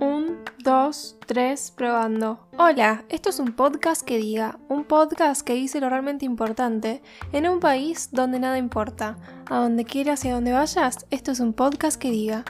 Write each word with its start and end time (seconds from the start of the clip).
Un, 0.00 0.42
dos, 0.64 1.16
tres, 1.26 1.72
probando. 1.76 2.48
Hola, 2.58 3.04
esto 3.08 3.30
es 3.30 3.38
un 3.38 3.52
podcast 3.52 4.02
que 4.02 4.18
diga, 4.18 4.58
un 4.68 4.82
podcast 4.82 5.42
que 5.42 5.54
dice 5.54 5.78
lo 5.80 5.90
realmente 5.90 6.24
importante 6.24 7.02
en 7.32 7.48
un 7.48 7.60
país 7.60 8.08
donde 8.10 8.40
nada 8.40 8.58
importa. 8.58 9.16
A 9.48 9.58
donde 9.58 9.84
quieras 9.84 10.24
y 10.24 10.28
a 10.30 10.34
donde 10.34 10.50
vayas, 10.50 11.06
esto 11.10 11.30
es 11.30 11.38
un 11.38 11.52
podcast 11.52 12.00
que 12.00 12.10
diga. 12.10 12.44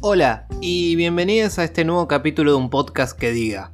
Hola 0.00 0.48
y 0.60 0.96
bienvenidos 0.96 1.60
a 1.60 1.64
este 1.64 1.84
nuevo 1.84 2.08
capítulo 2.08 2.50
de 2.50 2.56
un 2.56 2.70
podcast 2.70 3.16
que 3.16 3.30
diga. 3.30 3.73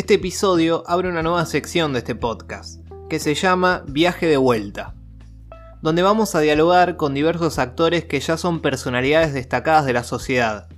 Este 0.00 0.14
episodio 0.14 0.82
abre 0.86 1.10
una 1.10 1.22
nueva 1.22 1.44
sección 1.44 1.92
de 1.92 1.98
este 1.98 2.14
podcast, 2.14 2.80
que 3.10 3.18
se 3.18 3.34
llama 3.34 3.84
Viaje 3.86 4.24
de 4.24 4.38
vuelta, 4.38 4.94
donde 5.82 6.00
vamos 6.00 6.34
a 6.34 6.40
dialogar 6.40 6.96
con 6.96 7.12
diversos 7.12 7.58
actores 7.58 8.06
que 8.06 8.18
ya 8.18 8.38
son 8.38 8.62
personalidades 8.62 9.34
destacadas 9.34 9.84
de 9.84 9.92
la 9.92 10.02
sociedad, 10.02 10.68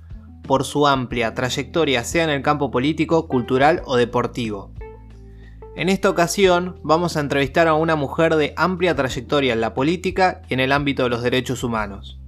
por 0.45 0.65
su 0.65 0.87
amplia 0.87 1.33
trayectoria 1.33 2.03
sea 2.03 2.25
en 2.25 2.31
el 2.31 2.41
campo 2.41 2.69
político, 2.69 3.29
cultural 3.29 3.81
o 3.85 3.95
deportivo. 3.95 4.73
En 5.77 5.87
esta 5.87 6.09
ocasión 6.09 6.81
vamos 6.83 7.15
a 7.15 7.21
entrevistar 7.21 7.69
a 7.69 7.75
una 7.75 7.95
mujer 7.95 8.35
de 8.35 8.53
amplia 8.57 8.93
trayectoria 8.93 9.53
en 9.53 9.61
la 9.61 9.73
política 9.73 10.41
y 10.49 10.55
en 10.55 10.59
el 10.59 10.73
ámbito 10.73 11.03
de 11.03 11.09
los 11.09 11.23
derechos 11.23 11.63
humanos. 11.63 12.19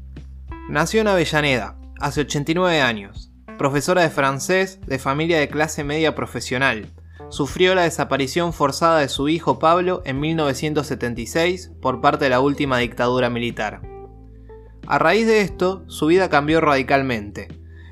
Nació 0.69 1.01
en 1.01 1.09
Avellaneda, 1.09 1.75
hace 1.99 2.21
89 2.21 2.79
años, 2.79 3.24
profesora 3.57 4.01
de 4.01 4.09
francés 4.09 4.79
de 4.85 4.99
familia 4.99 5.39
de 5.39 5.47
clase 5.47 5.83
media 5.83 6.15
profesional. 6.15 6.87
Sufrió 7.29 7.73
la 7.75 7.83
desaparición 7.83 8.53
forzada 8.53 8.99
de 8.99 9.09
su 9.09 9.29
hijo 9.29 9.59
Pablo 9.59 10.01
en 10.05 10.19
1976 10.19 11.71
por 11.81 12.01
parte 12.01 12.25
de 12.25 12.29
la 12.29 12.39
última 12.39 12.77
dictadura 12.77 13.29
militar. 13.29 13.81
A 14.87 14.99
raíz 14.99 15.25
de 15.25 15.41
esto, 15.41 15.83
su 15.87 16.07
vida 16.07 16.29
cambió 16.29 16.61
radicalmente. 16.61 17.47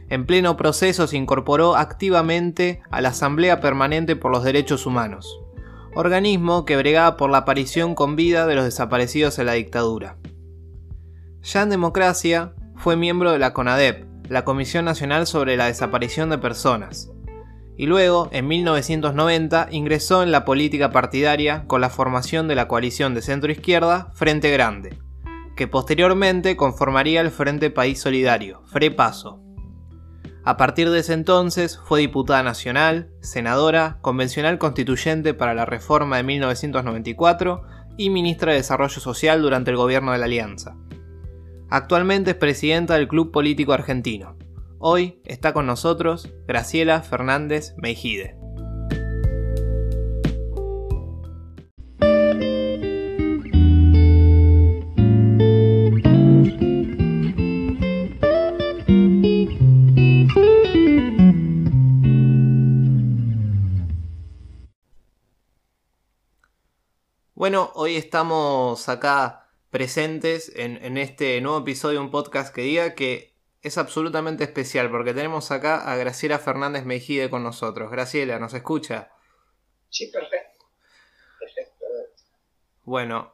En 0.10 0.28
pleno 0.28 0.58
proceso 0.58 1.08
se 1.08 1.18
incorporó 1.18 1.76
activamente 1.76 2.84
a 2.92 3.02
la 3.02 3.10
Asamblea 3.10 3.60
Permanente 3.62 4.16
por 4.16 4.32
los 4.32 4.44
Derechos 4.44 4.86
Humanos, 4.86 5.42
organismo 5.96 6.66
que 6.66 6.78
bregaba 6.78 7.18
por 7.18 7.32
la 7.32 7.40
aparición 7.40 7.96
con 7.96 8.16
vida 8.16 8.46
de 8.46 8.56
los 8.56 8.66
desaparecidos 8.66 9.40
en 9.40 9.48
la 9.48 9.54
dictadura. 9.54 10.18
Ya 11.42 11.64
en 11.64 11.70
democracia, 11.72 12.54
fue 12.76 12.96
miembro 12.96 13.32
de 13.32 13.40
la 13.40 13.54
CONADEP, 13.54 14.13
la 14.30 14.44
Comisión 14.44 14.86
Nacional 14.86 15.28
sobre 15.28 15.58
la 15.58 15.68
Desaparición 15.68 16.30
de 16.30 16.38
Personas, 16.38 17.10
y 17.76 17.88
luego, 17.88 18.30
en 18.32 18.48
1990, 18.48 19.70
ingresó 19.72 20.22
en 20.22 20.32
la 20.32 20.46
política 20.46 20.92
partidaria 20.92 21.66
con 21.66 21.82
la 21.82 21.90
formación 21.90 22.48
de 22.48 22.56
la 22.56 22.68
coalición 22.68 23.16
de 23.16 23.22
centro-izquierda 23.22 24.12
Frente 24.14 24.52
Grande, 24.52 25.00
que 25.56 25.68
posteriormente 25.68 26.56
conformaría 26.56 27.22
el 27.22 27.32
Frente 27.32 27.72
País 27.72 28.00
Solidario, 28.00 28.62
FREPASO. 28.68 29.40
A 30.46 30.58
partir 30.58 30.90
de 30.90 31.00
ese 31.00 31.14
entonces 31.14 31.80
fue 31.86 32.02
diputada 32.02 32.44
nacional, 32.44 33.10
senadora, 33.22 33.98
convencional 34.02 34.58
constituyente 34.60 35.34
para 35.34 35.54
la 35.54 35.66
reforma 35.66 36.18
de 36.18 36.24
1994 36.24 37.64
y 37.98 38.10
ministra 38.10 38.52
de 38.52 38.58
Desarrollo 38.58 39.00
Social 39.00 39.42
durante 39.42 39.72
el 39.72 39.78
gobierno 39.78 40.12
de 40.12 40.18
la 40.18 40.26
Alianza. 40.26 40.76
Actualmente 41.76 42.30
es 42.30 42.38
presidenta 42.38 42.94
del 42.94 43.08
Club 43.08 43.32
Político 43.32 43.74
Argentino. 43.74 44.38
Hoy 44.78 45.24
está 45.26 45.54
con 45.54 45.66
nosotros 45.66 46.32
Graciela 46.46 47.02
Fernández 47.02 47.74
Meijide. 47.78 48.38
Bueno, 67.34 67.72
hoy 67.74 67.96
estamos 67.96 68.88
acá 68.90 69.43
presentes 69.74 70.52
en, 70.56 71.00
este 71.00 71.42
nuevo 71.42 71.58
episodio 71.58 71.98
de 71.98 72.06
un 72.06 72.12
podcast 72.12 72.54
que 72.54 72.62
diga 72.62 72.94
que 72.94 73.34
es 73.64 73.80
absolutamente 73.80 74.44
especial 74.44 74.92
porque 74.92 75.16
tenemos 75.16 75.50
acá 75.50 75.92
a 75.92 75.96
Graciela 75.96 76.38
Fernández 76.38 76.86
Mejide 76.86 77.32
con 77.32 77.42
nosotros. 77.42 77.90
Graciela, 77.90 78.38
¿nos 78.38 78.54
escucha? 78.54 79.10
Sí, 79.90 80.12
perfecto. 80.12 80.66
Perfecto. 81.40 81.86
Bueno, 82.84 83.34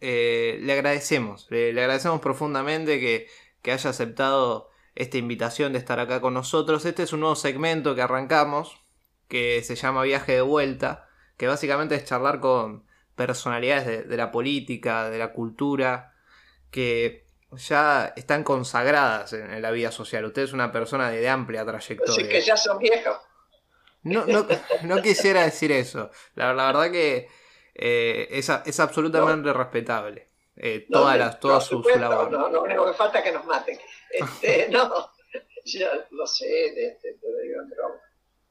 eh, 0.00 0.58
le 0.62 0.72
agradecemos, 0.72 1.46
le, 1.48 1.70
agradecemos 1.70 2.20
profundamente 2.20 2.98
que, 2.98 3.28
que 3.62 3.70
haya 3.70 3.90
aceptado 3.90 4.70
esta 4.96 5.16
invitación 5.16 5.72
de 5.72 5.78
estar 5.78 6.00
acá 6.00 6.20
con 6.20 6.34
nosotros. 6.34 6.86
Este 6.86 7.04
es 7.04 7.12
un 7.12 7.20
nuevo 7.20 7.36
segmento 7.36 7.94
que 7.94 8.02
arrancamos 8.02 8.80
que 9.28 9.62
se 9.62 9.76
llama 9.76 10.02
Viaje 10.02 10.32
de 10.32 10.40
Vuelta, 10.40 11.08
que 11.36 11.46
básicamente 11.46 11.94
es 11.94 12.04
charlar 12.04 12.40
con 12.40 12.87
personalidades 13.18 14.08
de, 14.08 14.16
la 14.16 14.30
política, 14.30 15.10
de 15.10 15.18
la 15.18 15.32
cultura, 15.34 16.14
que 16.70 17.26
ya 17.52 18.14
están 18.16 18.44
consagradas 18.44 19.34
en, 19.34 19.60
la 19.60 19.70
vida 19.70 19.92
social. 19.92 20.24
Usted 20.24 20.42
es 20.42 20.52
una 20.54 20.72
persona 20.72 21.10
de, 21.10 21.28
amplia 21.28 21.66
trayectoria. 21.66 22.14
Así 22.14 22.26
que 22.26 22.40
ya 22.40 22.56
son 22.56 22.78
viejos. 22.78 23.18
No, 24.04 24.24
no, 24.24 25.02
quisiera 25.02 25.42
decir 25.42 25.72
eso. 25.72 26.10
La, 26.34 26.52
verdad 26.54 26.90
que 26.90 27.28
eh, 27.74 28.28
es, 28.30 28.80
absolutamente 28.80 29.52
respetable. 29.52 30.28
Eh, 30.56 30.86
todas 30.90 31.18
las, 31.18 31.38
todas 31.38 31.66
sus 31.66 31.84
labores. 31.96 32.32
No, 32.32 32.48
no, 32.48 32.66
lo 32.66 32.86
que 32.86 32.94
falta 32.94 33.18
es 33.18 33.24
que 33.24 33.32
nos 33.32 33.44
maten. 33.44 33.78
Este, 34.10 34.68
no, 34.70 35.12
yo 35.64 35.88
lo 36.10 36.26
sé, 36.26 36.98
pero, 37.02 38.00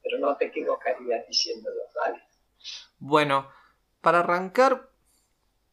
pero, 0.02 0.18
no 0.18 0.36
te 0.36 0.46
equivocarías 0.46 1.26
diciéndolo, 1.26 1.82
¿vale? 1.94 2.22
Bueno, 2.98 3.50
para 4.00 4.20
arrancar, 4.20 4.90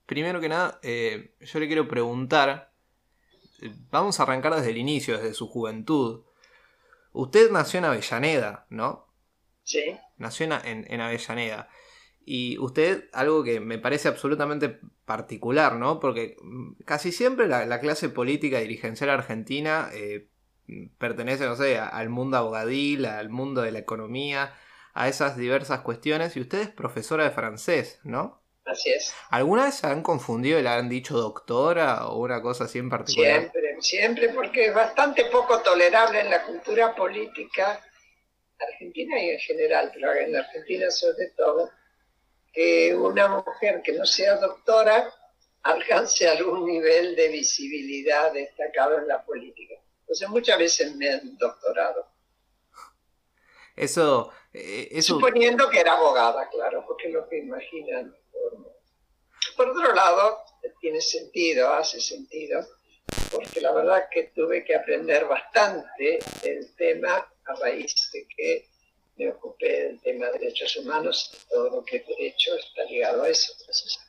primero 0.05 0.39
que 0.39 0.49
nada, 0.49 0.79
eh, 0.83 1.35
yo 1.41 1.59
le 1.59 1.67
quiero 1.67 1.87
preguntar, 1.87 2.71
eh, 3.61 3.71
vamos 3.91 4.19
a 4.19 4.23
arrancar 4.23 4.55
desde 4.55 4.71
el 4.71 4.77
inicio, 4.77 5.17
desde 5.17 5.33
su 5.33 5.47
juventud. 5.47 6.23
Usted 7.11 7.51
nació 7.51 7.79
en 7.79 7.85
Avellaneda, 7.85 8.65
¿no? 8.69 9.07
Sí. 9.63 9.97
Nació 10.17 10.45
en, 10.45 11.01
Avellaneda. 11.01 11.69
Y 12.25 12.57
usted, 12.57 13.09
algo 13.13 13.43
que 13.43 13.59
me 13.59 13.77
parece 13.77 14.07
absolutamente 14.07 14.79
particular, 15.05 15.75
¿no? 15.75 15.99
Porque 15.99 16.37
casi 16.83 17.11
siempre 17.11 17.47
la, 17.47 17.79
clase 17.79 18.09
política 18.09 18.59
dirigencial 18.59 19.11
argentina 19.11 19.89
eh, 19.93 20.27
pertenece, 20.97 21.45
no 21.45 21.55
sé, 21.55 21.77
al 21.77 22.09
mundo 22.09 22.37
abogadil, 22.37 23.05
al 23.05 23.29
mundo 23.29 23.61
de 23.61 23.71
la 23.71 23.79
economía, 23.79 24.53
a 24.95 25.07
esas 25.09 25.37
diversas 25.37 25.81
cuestiones 25.81 26.35
y 26.35 26.39
usted 26.39 26.61
es 26.61 26.69
profesora 26.69 27.25
de 27.25 27.31
francés, 27.31 27.99
¿no? 28.03 28.41
Así 28.63 28.89
es. 28.89 29.13
¿Alguna 29.29 29.65
vez 29.65 29.75
se 29.75 29.87
han 29.87 30.01
confundido 30.01 30.57
y 30.57 30.63
le 30.63 30.69
han 30.69 30.89
dicho 30.89 31.15
doctora 31.17 32.07
o 32.07 32.19
una 32.19 32.41
cosa 32.41 32.63
así 32.63 32.79
en 32.79 32.89
particular? 32.89 33.41
Siempre, 33.41 33.77
siempre, 33.81 34.29
porque 34.29 34.67
es 34.67 34.73
bastante 34.73 35.25
poco 35.25 35.61
tolerable 35.61 36.21
en 36.21 36.31
la 36.31 36.43
cultura 36.43 36.95
política 36.95 37.79
argentina 38.57 39.21
y 39.21 39.29
en 39.31 39.39
general, 39.39 39.91
pero 39.93 40.13
en 40.13 40.31
la 40.31 40.39
Argentina 40.39 40.89
sobre 40.89 41.27
todo, 41.35 41.69
que 42.53 42.95
una 42.95 43.27
mujer 43.27 43.81
que 43.83 43.91
no 43.91 44.05
sea 44.05 44.37
doctora 44.37 45.13
alcance 45.63 46.27
algún 46.27 46.65
nivel 46.65 47.15
de 47.15 47.27
visibilidad 47.27 48.31
destacado 48.31 48.97
en 48.97 49.07
la 49.07 49.23
política. 49.23 49.75
Entonces 50.01 50.29
muchas 50.29 50.57
veces 50.57 50.95
me 50.95 51.09
han 51.09 51.37
doctorado. 51.37 52.07
Eso, 53.75 54.31
eh, 54.53 55.01
Suponiendo 55.01 55.69
que 55.69 55.81
era 55.81 55.93
abogada, 55.93 56.47
claro, 56.49 56.85
porque 56.87 57.07
es 57.07 57.13
lo 57.13 57.27
que 57.27 57.39
imaginan. 57.39 58.15
Por 59.57 59.69
otro 59.69 59.93
lado, 59.93 60.39
tiene 60.79 61.01
sentido, 61.01 61.73
hace 61.73 61.99
sentido, 61.99 62.65
porque 63.31 63.59
la 63.61 63.71
verdad 63.73 64.07
que 64.09 64.31
tuve 64.35 64.63
que 64.63 64.75
aprender 64.75 65.25
bastante 65.25 66.19
el 66.43 66.75
tema 66.75 67.27
a 67.45 67.55
raíz 67.55 68.11
de 68.13 68.27
que 68.27 68.67
me 69.17 69.29
ocupé 69.29 69.87
del 69.87 70.01
tema 70.01 70.27
de 70.27 70.39
derechos 70.39 70.75
humanos 70.77 71.31
y 71.33 71.49
todo 71.49 71.69
lo 71.69 71.85
que 71.85 71.97
he 71.97 72.27
hecho 72.27 72.55
está 72.55 72.83
ligado 72.85 73.23
a 73.23 73.29
eso. 73.29 73.53
es 73.69 73.99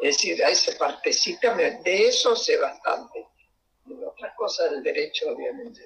decir, 0.00 0.42
a 0.44 0.50
esa 0.50 0.76
partecita, 0.78 1.54
de 1.54 2.08
eso 2.08 2.34
sé 2.34 2.56
bastante. 2.56 3.26
De 3.84 4.06
otras 4.06 4.34
cosas 4.36 4.70
del 4.70 4.82
derecho, 4.82 5.30
obviamente. 5.30 5.82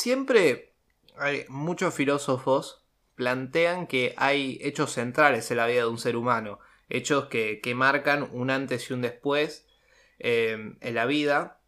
Siempre 0.00 0.72
hay 1.18 1.44
muchos 1.48 1.92
filósofos 1.92 2.86
plantean 3.16 3.86
que 3.86 4.14
hay 4.16 4.58
hechos 4.62 4.92
centrales 4.92 5.50
en 5.50 5.58
la 5.58 5.66
vida 5.66 5.82
de 5.82 5.88
un 5.88 5.98
ser 5.98 6.16
humano, 6.16 6.58
hechos 6.88 7.26
que, 7.26 7.60
marcan 7.74 8.26
un 8.32 8.48
antes 8.48 8.88
y 8.88 8.94
un 8.94 9.02
después 9.02 9.66
eh, 10.18 10.56
en 10.80 10.94
la 10.94 11.04
vida. 11.04 11.60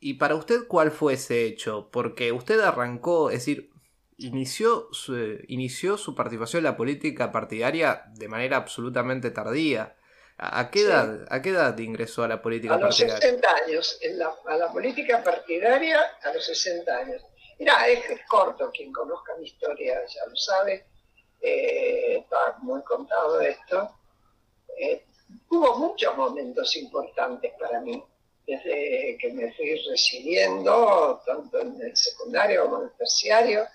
Y 0.00 0.14
para 0.14 0.34
usted, 0.34 0.66
¿cuál 0.68 0.90
fue 0.90 1.14
ese 1.14 1.46
hecho? 1.46 1.88
Porque 1.90 2.30
usted 2.32 2.60
arrancó, 2.60 3.30
es 3.30 3.38
decir, 3.38 3.70
inició 4.18 4.88
su, 4.92 5.38
inició 5.48 5.96
su 5.96 6.14
participación 6.14 6.58
en 6.58 6.64
la 6.64 6.76
política 6.76 7.32
partidaria 7.32 8.02
de 8.12 8.28
manera 8.28 8.58
absolutamente 8.58 9.30
tardía. 9.30 9.96
¿A 10.36 10.70
qué, 10.70 10.82
edad, 10.82 11.26
¿A 11.30 11.40
qué 11.40 11.50
edad 11.50 11.78
ingresó 11.78 12.22
a 12.22 12.28
la 12.28 12.42
política 12.42 12.78
partidaria? 12.78 13.14
A 13.14 13.16
los 13.16 13.22
60 13.22 13.48
años, 13.64 14.00
a 14.44 14.56
la 14.58 14.70
política 14.70 15.24
partidaria 15.24 16.00
a 16.22 16.34
los 16.34 16.44
60 16.44 16.98
años. 16.98 17.22
Mira, 17.58 17.88
es, 17.88 18.20
corto, 18.28 18.70
quien 18.70 18.92
conozca 18.92 19.34
mi 19.36 19.44
historia 19.44 20.04
ya 20.06 20.26
lo 20.26 20.36
sabe, 20.36 20.86
eh, 21.40 22.18
está 22.18 22.58
muy 22.60 22.82
contado 22.82 23.40
esto. 23.40 23.96
Eh, 24.76 25.04
hubo 25.50 25.76
muchos 25.78 26.16
momentos 26.16 26.76
importantes 26.76 27.52
para 27.58 27.80
mí, 27.80 28.02
desde 28.46 29.16
que 29.18 29.32
me 29.32 29.52
fui 29.52 29.76
recibiendo, 29.88 31.22
tanto 31.24 31.60
en 31.60 31.80
el 31.80 31.96
secundario 31.96 32.64
como 32.64 32.78
en 32.78 32.84
el 32.84 32.96
terciario, 32.96 33.66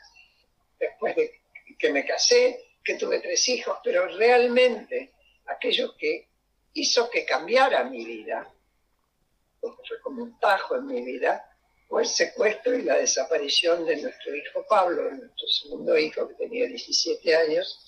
después 0.80 1.16
de 1.16 1.42
que 1.78 1.92
me 1.92 2.06
casé, 2.06 2.68
que 2.84 2.96
tuve 2.96 3.20
tres 3.20 3.48
hijos, 3.50 3.78
pero 3.84 4.08
realmente 4.08 5.14
aquello 5.46 5.96
que 5.98 6.30
hizo 6.74 7.10
que 7.10 7.26
cambiara 7.26 7.84
mi 7.84 8.06
vida, 8.06 8.52
porque 9.60 9.82
fue 9.88 10.02
como 10.02 10.24
un 10.24 10.40
tajo 10.40 10.76
en 10.76 10.86
mi 10.86 11.02
vida, 11.04 11.56
fue 11.88 12.01
el 12.04 12.07
secuestro 12.07 12.78
y 12.78 12.84
la 12.84 12.98
desaparición 12.98 13.86
de 13.86 14.01
nuestro 14.01 14.36
hijo 14.36 14.66
Pablo, 14.68 15.10
nuestro 15.12 15.48
segundo 15.48 15.98
hijo 15.98 16.28
que 16.28 16.34
tenía 16.36 16.68
17 16.68 17.36
años, 17.36 17.84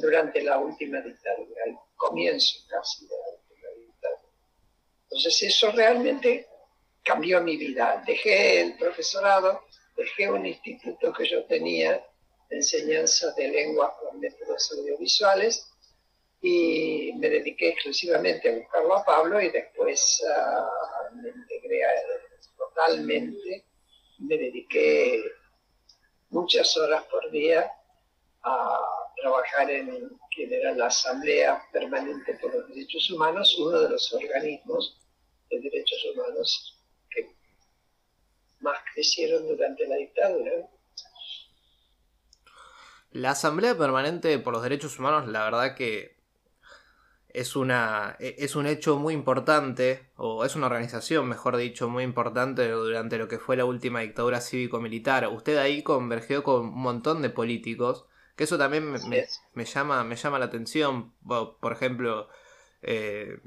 durante 0.00 0.42
la 0.42 0.58
última 0.58 1.00
dictadura, 1.00 1.62
el 1.66 1.76
comienzo 1.96 2.58
casi 2.68 3.06
de 3.06 3.14
la 3.14 3.38
última 3.38 3.68
dictadura. 3.78 4.32
Entonces 5.04 5.42
eso 5.42 5.70
realmente 5.70 6.48
cambió 7.04 7.40
mi 7.40 7.56
vida. 7.56 8.02
Dejé 8.04 8.60
el 8.62 8.76
profesorado, 8.76 9.62
dejé 9.96 10.28
un 10.28 10.44
instituto 10.44 11.12
que 11.12 11.28
yo 11.28 11.44
tenía 11.44 12.04
de 12.50 12.56
enseñanza 12.56 13.32
de 13.32 13.48
lenguas 13.48 13.92
con 14.00 14.18
métodos 14.18 14.72
audiovisuales 14.72 15.70
y 16.42 17.12
me 17.16 17.30
dediqué 17.30 17.70
exclusivamente 17.70 18.50
a 18.50 18.56
buscarlo 18.56 18.96
a 18.96 19.04
Pablo 19.04 19.40
y 19.40 19.50
después 19.50 20.22
uh, 20.28 21.43
totalmente, 22.86 23.64
me 24.18 24.36
dediqué 24.36 25.22
muchas 26.30 26.76
horas 26.76 27.04
por 27.04 27.30
día 27.30 27.70
a 28.42 28.78
trabajar 29.16 29.70
en 29.70 30.18
quien 30.34 30.52
era 30.52 30.74
la 30.74 30.86
Asamblea 30.86 31.62
Permanente 31.72 32.34
por 32.34 32.54
los 32.54 32.68
Derechos 32.68 33.10
Humanos, 33.10 33.56
uno 33.58 33.80
de 33.80 33.90
los 33.90 34.12
organismos 34.12 35.00
de 35.50 35.60
derechos 35.60 36.04
humanos 36.12 36.82
que 37.10 37.30
más 38.60 38.78
crecieron 38.92 39.46
durante 39.46 39.86
la 39.86 39.96
dictadura. 39.96 40.68
La 43.12 43.30
Asamblea 43.30 43.78
Permanente 43.78 44.38
por 44.40 44.52
los 44.52 44.62
Derechos 44.62 44.98
Humanos, 44.98 45.28
la 45.28 45.44
verdad 45.44 45.76
que 45.76 46.13
es, 47.34 47.56
una, 47.56 48.16
e, 48.20 48.36
es 48.38 48.56
un 48.56 48.66
hecho 48.66 48.96
muy 48.96 49.12
importante, 49.12 50.08
o 50.16 50.44
es 50.44 50.56
una 50.56 50.66
organización, 50.66 51.28
mejor 51.28 51.56
dicho, 51.56 51.88
muy 51.88 52.04
importante 52.04 52.70
durante 52.70 53.18
lo 53.18 53.28
que 53.28 53.38
fue 53.38 53.56
la 53.56 53.64
última 53.66 54.00
dictadura 54.00 54.40
cívico-militar. 54.40 55.28
Usted 55.28 55.58
ahí 55.58 55.82
convergió 55.82 56.42
con 56.42 56.66
un 56.66 56.80
montón 56.80 57.20
de 57.20 57.30
políticos, 57.30 58.06
que 58.36 58.44
eso 58.44 58.56
también 58.56 58.90
me, 58.90 59.64
llama, 59.64 60.04
me 60.04 60.16
llama 60.16 60.38
la 60.38 60.46
atención. 60.46 61.12
Por 61.26 61.72
ejemplo, 61.72 62.28
eh, 62.82 63.40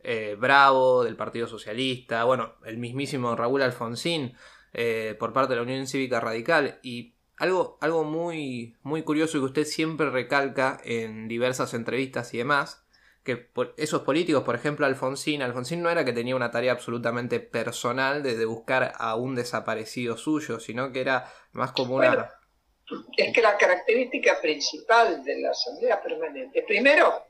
eh, 0.00 0.36
Bravo 0.38 1.04
del 1.04 1.16
Partido 1.16 1.46
Socialista, 1.46 2.24
bueno, 2.24 2.54
el 2.64 2.78
mismísimo 2.78 3.36
Raúl 3.36 3.62
Alfonsín 3.62 4.34
eh, 4.72 5.16
por 5.18 5.32
parte 5.32 5.50
de 5.50 5.56
la 5.56 5.62
Unión 5.62 5.86
Cívica 5.86 6.20
Radical. 6.20 6.80
Y 6.82 7.14
algo, 7.40 7.78
algo 7.80 8.04
muy, 8.04 8.76
muy 8.82 9.02
curioso 9.02 9.38
que 9.38 9.46
usted 9.46 9.64
siempre 9.64 10.10
recalca 10.10 10.78
en 10.84 11.26
diversas 11.26 11.72
entrevistas 11.72 12.34
y 12.34 12.38
demás, 12.38 12.84
que 13.24 13.48
esos 13.78 14.02
políticos, 14.02 14.42
por 14.44 14.54
ejemplo 14.54 14.84
Alfonsín, 14.84 15.40
Alfonsín 15.40 15.82
no 15.82 15.88
era 15.88 16.04
que 16.04 16.12
tenía 16.12 16.36
una 16.36 16.50
tarea 16.50 16.72
absolutamente 16.72 17.40
personal 17.40 18.22
de, 18.22 18.44
buscar 18.44 18.92
a 18.98 19.16
un 19.16 19.34
desaparecido 19.34 20.18
suyo, 20.18 20.60
sino 20.60 20.92
que 20.92 21.00
era 21.00 21.32
más 21.52 21.72
como 21.72 21.96
una... 21.96 22.30
es 23.16 23.32
que 23.32 23.40
la 23.40 23.56
característica 23.56 24.38
principal 24.42 25.24
de 25.24 25.40
la 25.40 25.52
Asamblea 25.52 26.02
Permanente, 26.02 26.62
primero, 26.68 27.24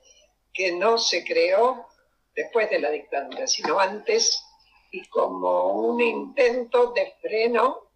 que 0.53 0.73
no 0.73 0.99
se 0.99 1.25
creó 1.25 1.87
después 2.35 2.69
de 2.69 2.81
la 2.81 2.91
dictadura, 2.91 3.47
sino 3.47 3.79
antes 3.79 4.43
y 4.91 5.07
como 5.09 5.73
un 5.73 6.01
intento 6.01 6.93
de 6.95 7.15
freno 7.23 7.90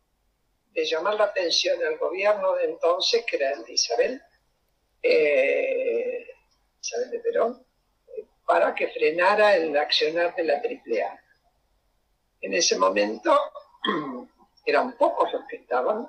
de 0.74 0.84
llamar 0.84 1.14
la 1.14 1.24
atención 1.24 1.78
al 1.84 1.96
gobierno 1.98 2.54
de 2.54 2.64
entonces, 2.64 3.24
que 3.24 3.36
era 3.36 3.52
el 3.52 3.64
de 3.64 3.72
Isabel, 3.72 4.22
eh, 5.02 6.26
Isabel 6.82 7.10
de 7.10 7.20
Perón, 7.20 7.66
para 8.44 8.74
que 8.74 8.88
frenara 8.88 9.56
el 9.56 9.76
accionar 9.76 10.34
de 10.34 10.44
la 10.44 10.54
AAA. 10.54 11.20
En 12.40 12.54
ese 12.54 12.76
momento 12.76 13.38
eran 14.66 14.96
pocos 14.96 15.32
los 15.32 15.42
que 15.48 15.56
estaban 15.56 16.06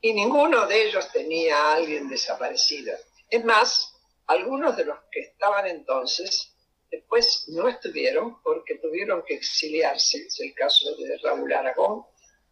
y 0.00 0.12
ninguno 0.12 0.66
de 0.66 0.88
ellos 0.88 1.10
tenía 1.10 1.56
a 1.56 1.74
alguien 1.76 2.08
desaparecido. 2.08 2.94
Es 3.30 3.44
más, 3.44 3.94
algunos 4.26 4.76
de 4.76 4.84
los 4.84 4.98
que 5.10 5.20
estaban 5.20 5.66
entonces 5.66 6.52
después 6.90 7.46
no 7.48 7.66
estuvieron 7.66 8.40
porque 8.42 8.76
tuvieron 8.76 9.24
que 9.26 9.34
exiliarse, 9.34 10.18
es 10.18 10.38
el 10.40 10.54
caso 10.54 10.94
de 10.96 11.18
Raúl 11.18 11.52
Aragón, 11.52 12.04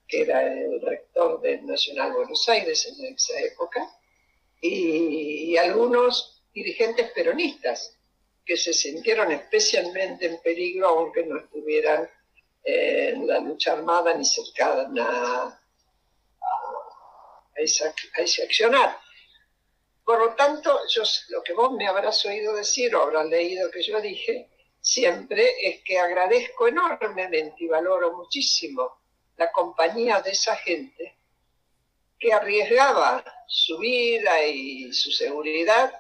que 0.07 0.23
era 0.23 0.43
el 0.43 0.81
rector 0.81 1.41
del 1.41 1.67
Nacional 1.67 2.13
Buenos 2.13 2.49
Aires 2.49 2.87
en 2.87 3.15
esa 3.15 3.39
época, 3.41 3.89
y, 4.61 5.57
algunos 5.57 6.43
dirigentes 6.53 7.11
peronistas 7.13 7.97
que 8.45 8.57
se 8.57 8.73
sintieron 8.73 9.31
especialmente 9.33 10.27
en 10.27 10.41
peligro 10.41 10.89
aunque 10.89 11.25
no 11.25 11.39
estuvieran 11.39 12.09
en 12.63 13.27
la 13.27 13.41
lucha 13.41 13.73
armada 13.73 14.15
ni 14.15 14.25
cercadas 14.25 14.89
a, 14.99 15.47
a, 15.47 15.61
ese 17.57 18.43
accionar. 18.43 18.99
Por 20.05 20.19
lo 20.19 20.35
tanto, 20.35 20.81
yo, 20.89 21.03
lo 21.29 21.43
que 21.43 21.55
vos 21.55 21.73
me 21.73 21.87
habrás 21.87 22.25
oído 22.27 22.55
decir 22.55 22.95
o 22.95 23.03
habrás 23.03 23.27
leído 23.27 23.71
que 23.71 23.83
yo 23.83 24.01
dije 24.01 24.51
siempre 24.81 25.51
es 25.63 25.83
que 25.83 25.99
agradezco 25.99 26.69
enormemente 26.69 27.65
y 27.65 27.69
valoro 27.69 28.17
muchísimo 28.17 29.04
la 29.37 29.51
compañía 29.53 30.21
de 30.21 30.31
esa 30.31 30.57
gente 30.57 31.19
que 32.19 32.33
arriesgaba 32.33 33.25
su 33.47 33.79
vida 33.79 34.47
y 34.47 34.93
su 34.93 35.11
seguridad 35.11 35.93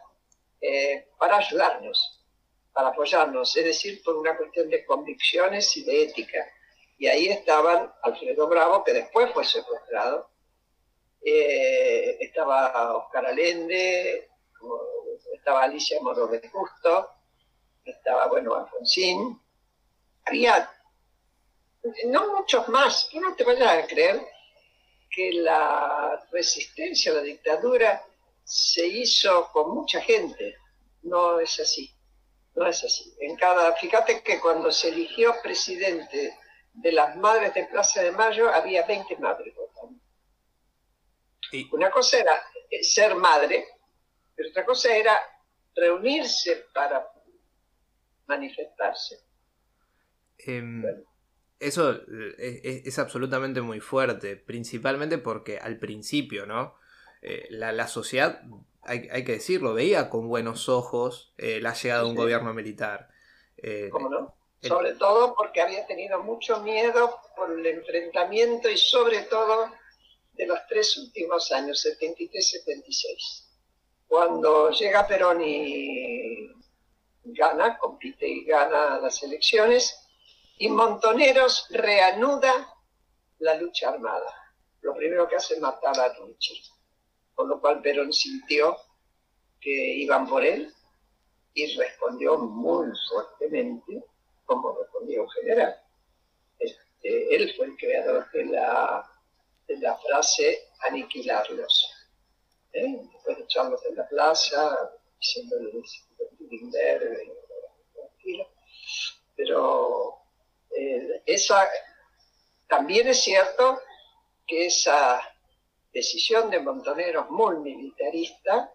eh, 0.61 1.09
para 1.19 1.37
ayudarnos, 1.39 2.25
para 2.73 2.89
apoyarnos, 2.89 3.57
es 3.57 3.65
decir, 3.65 4.03
por 4.03 4.17
una 4.17 4.37
cuestión 4.37 4.71
de 4.71 4.85
convicciones 4.85 5.77
y 5.77 5.85
de 5.85 6.05
ética. 6.05 6.47
Y 6.97 7.07
ahí 7.07 7.29
estaban 7.29 7.93
Alfredo 8.03 8.49
Bravo, 8.49 8.85
que 8.85 8.93
después 8.95 9.31
fue 9.33 9.45
secuestrado, 9.45 10.31
eh, 11.23 12.17
estaba 12.21 12.97
Oscar 12.97 13.27
Allende, 13.27 14.31
estaba 15.35 15.65
Alicia 15.65 16.01
Moro 16.01 16.27
de 16.27 16.49
Justo, 16.49 17.11
estaba, 17.85 18.29
bueno, 18.29 18.55
Alfonsín. 18.55 19.41
Había 20.25 20.71
no 22.07 22.37
muchos 22.37 22.69
más. 22.69 23.09
Tú 23.11 23.21
no 23.21 23.35
te 23.35 23.45
vayas 23.45 23.85
a 23.85 23.87
creer 23.87 24.21
que 25.11 25.33
la 25.33 26.27
resistencia 26.33 27.13
a 27.13 27.17
la 27.17 27.23
dictadura 27.23 28.03
se 28.43 28.87
hizo 28.87 29.51
con 29.53 29.75
mucha 29.75 30.01
gente. 30.01 30.57
No 31.03 31.41
es 31.41 31.59
así. 31.61 31.95
No 32.55 32.67
es 32.67 32.83
así. 32.85 33.15
En 33.21 33.37
cada, 33.37 33.75
fíjate 33.77 34.23
que 34.23 34.41
cuando 34.41 34.71
se 34.71 34.89
eligió 34.89 35.35
presidente 35.43 36.39
de 36.73 36.93
las 36.93 37.17
madres 37.17 37.55
de 37.55 37.67
Plaza 37.67 38.03
de 38.03 38.13
Mayo 38.13 38.49
había 38.53 38.87
20 38.87 39.17
madres 39.17 39.55
votando. 39.55 40.01
Una 41.73 41.91
cosa 41.91 42.19
era 42.19 42.33
ser 42.83 43.15
madre, 43.15 43.65
pero 44.35 44.49
otra 44.51 44.65
cosa 44.65 44.95
era 44.95 45.21
reunirse 45.75 46.67
para 46.73 47.09
manifestarse. 48.27 49.21
Em, 50.39 50.83
eso 51.61 51.93
eh, 51.93 52.35
e, 52.39 52.83
es, 52.85 52.99
absolutamente 52.99 53.61
muy 53.61 53.81
fuerte, 53.81 54.37
principalmente 54.37 55.19
porque 55.19 55.59
al 55.59 55.79
principio, 55.79 56.47
¿no? 56.47 56.77
Eh, 57.23 57.47
la, 57.51 57.89
sociedad, 57.89 58.43
hay, 58.83 59.25
que 59.25 59.33
decirlo, 59.33 59.73
veía 59.73 60.11
con 60.11 60.29
buenos 60.29 60.69
ojos 60.69 61.33
eh, 61.39 61.61
la 61.61 61.73
llegada 61.73 62.03
de 62.03 62.09
un 62.11 62.17
gobierno 62.17 62.53
militar. 62.53 63.09
¿Cómo 63.91 64.11
no? 64.11 64.35
Sobre 64.61 64.95
todo 64.95 65.35
porque 65.35 65.61
había 65.61 65.87
tenido 65.87 66.23
mucho 66.23 66.63
miedo 66.63 67.19
por 67.37 67.51
el 67.51 67.67
enfrentamiento 67.67 68.71
y 68.71 68.77
sobre 68.77 69.23
todo 69.23 69.71
de 70.33 70.47
los 70.47 70.59
tres 70.69 70.97
últimos 70.99 71.53
años, 71.53 71.87
73-76. 71.87 73.45
Cuando 74.07 74.71
llega 74.71 75.07
Perón 75.07 75.41
y 75.43 76.51
gana, 77.25 77.79
compite 77.79 78.29
y 78.29 78.45
gana 78.45 78.99
las 79.01 79.23
elecciones, 79.23 80.04
y 80.59 80.69
Montoneros 80.69 81.67
reanuda 81.71 82.75
la 83.39 83.55
lucha 83.55 83.91
armada. 83.91 84.33
lo 84.83 84.95
primero 84.95 85.27
que 85.27 85.37
hace 85.37 85.55
es 85.55 85.61
matar 85.61 85.99
a 85.99 86.13
Ruchi. 86.15 86.63
Con 87.35 87.49
lo 87.49 87.61
cual 87.61 87.81
Perón 87.81 88.13
sintió 88.13 88.77
que 89.61 89.71
iban 89.71 90.29
por 90.29 90.45
él 90.45 90.73
y 91.55 91.75
respondió 91.77 92.37
muy 92.39 92.93
fuertemente 93.09 94.05
como 94.45 94.79
respondió 94.79 95.23
un 95.23 95.31
general. 95.31 95.81
Este, 96.59 97.35
él 97.35 97.55
fue 97.57 97.67
el 97.67 97.77
creador 97.77 98.31
de 98.33 98.45
la, 98.45 99.11
de 99.67 99.79
la 99.79 99.97
frase 99.97 100.69
aniquilarlos. 100.81 101.93
¿Eh? 102.75 103.01
Después 103.13 103.39
de 103.39 103.89
en 103.89 103.97
la 103.97 104.09
plaza, 104.09 104.91
diciéndoles 105.19 106.07
tranquilo. 107.95 108.49
Pero 109.37 110.24
eh, 110.77 111.23
esa, 111.27 111.69
también 112.69 113.09
es 113.09 113.23
cierto 113.23 113.81
que 114.47 114.67
esa 114.67 115.21
decisión 115.93 116.51
de 116.51 116.61
Montoneros 116.61 117.31
muy 117.31 117.57
militarista 117.59 118.73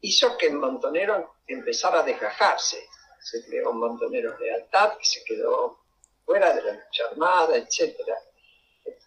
hizo 0.00 0.36
que 0.38 0.50
Montonero 0.50 1.34
empezara 1.46 2.00
a 2.00 2.02
desgajarse. 2.02 2.88
Se 3.20 3.44
creó 3.44 3.70
un 3.70 3.80
Montonero 3.80 4.38
Lealtad 4.38 4.96
que 4.96 5.04
se 5.04 5.22
quedó 5.24 5.80
fuera 6.24 6.54
de 6.54 6.62
la 6.62 6.72
lucha 6.72 7.04
armada, 7.10 7.56
etc. 7.56 7.94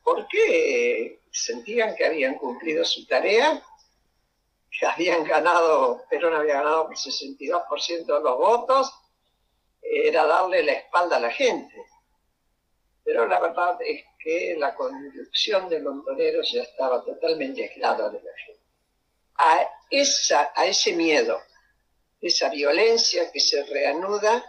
Porque 0.03 1.21
sentían 1.31 1.95
que 1.95 2.05
habían 2.05 2.35
cumplido 2.35 2.85
su 2.85 3.07
tarea, 3.07 3.63
que 4.69 4.85
habían 4.85 5.23
ganado, 5.23 6.03
Perón 6.09 6.35
había 6.35 6.55
ganado 6.55 6.87
por 6.87 6.95
62% 6.95 8.05
de 8.05 8.21
los 8.21 8.37
votos, 8.37 8.93
era 9.93 10.25
darle 10.25 10.63
la 10.63 10.73
espalda 10.73 11.17
a 11.17 11.19
la 11.19 11.31
gente. 11.31 11.75
Pero 13.03 13.27
la 13.27 13.39
verdad 13.39 13.77
es 13.81 14.03
que 14.19 14.55
la 14.57 14.73
conducción 14.75 15.69
de 15.69 15.81
Montoneros 15.81 16.51
ya 16.51 16.63
estaba 16.63 17.03
totalmente 17.03 17.63
aislada 17.63 18.09
de 18.09 18.21
la 18.21 18.38
gente. 18.45 18.62
A, 19.35 19.69
esa, 19.89 20.51
a 20.55 20.65
ese 20.65 20.93
miedo, 20.93 21.41
esa 22.21 22.50
violencia 22.50 23.31
que 23.31 23.39
se 23.39 23.63
reanuda, 23.65 24.43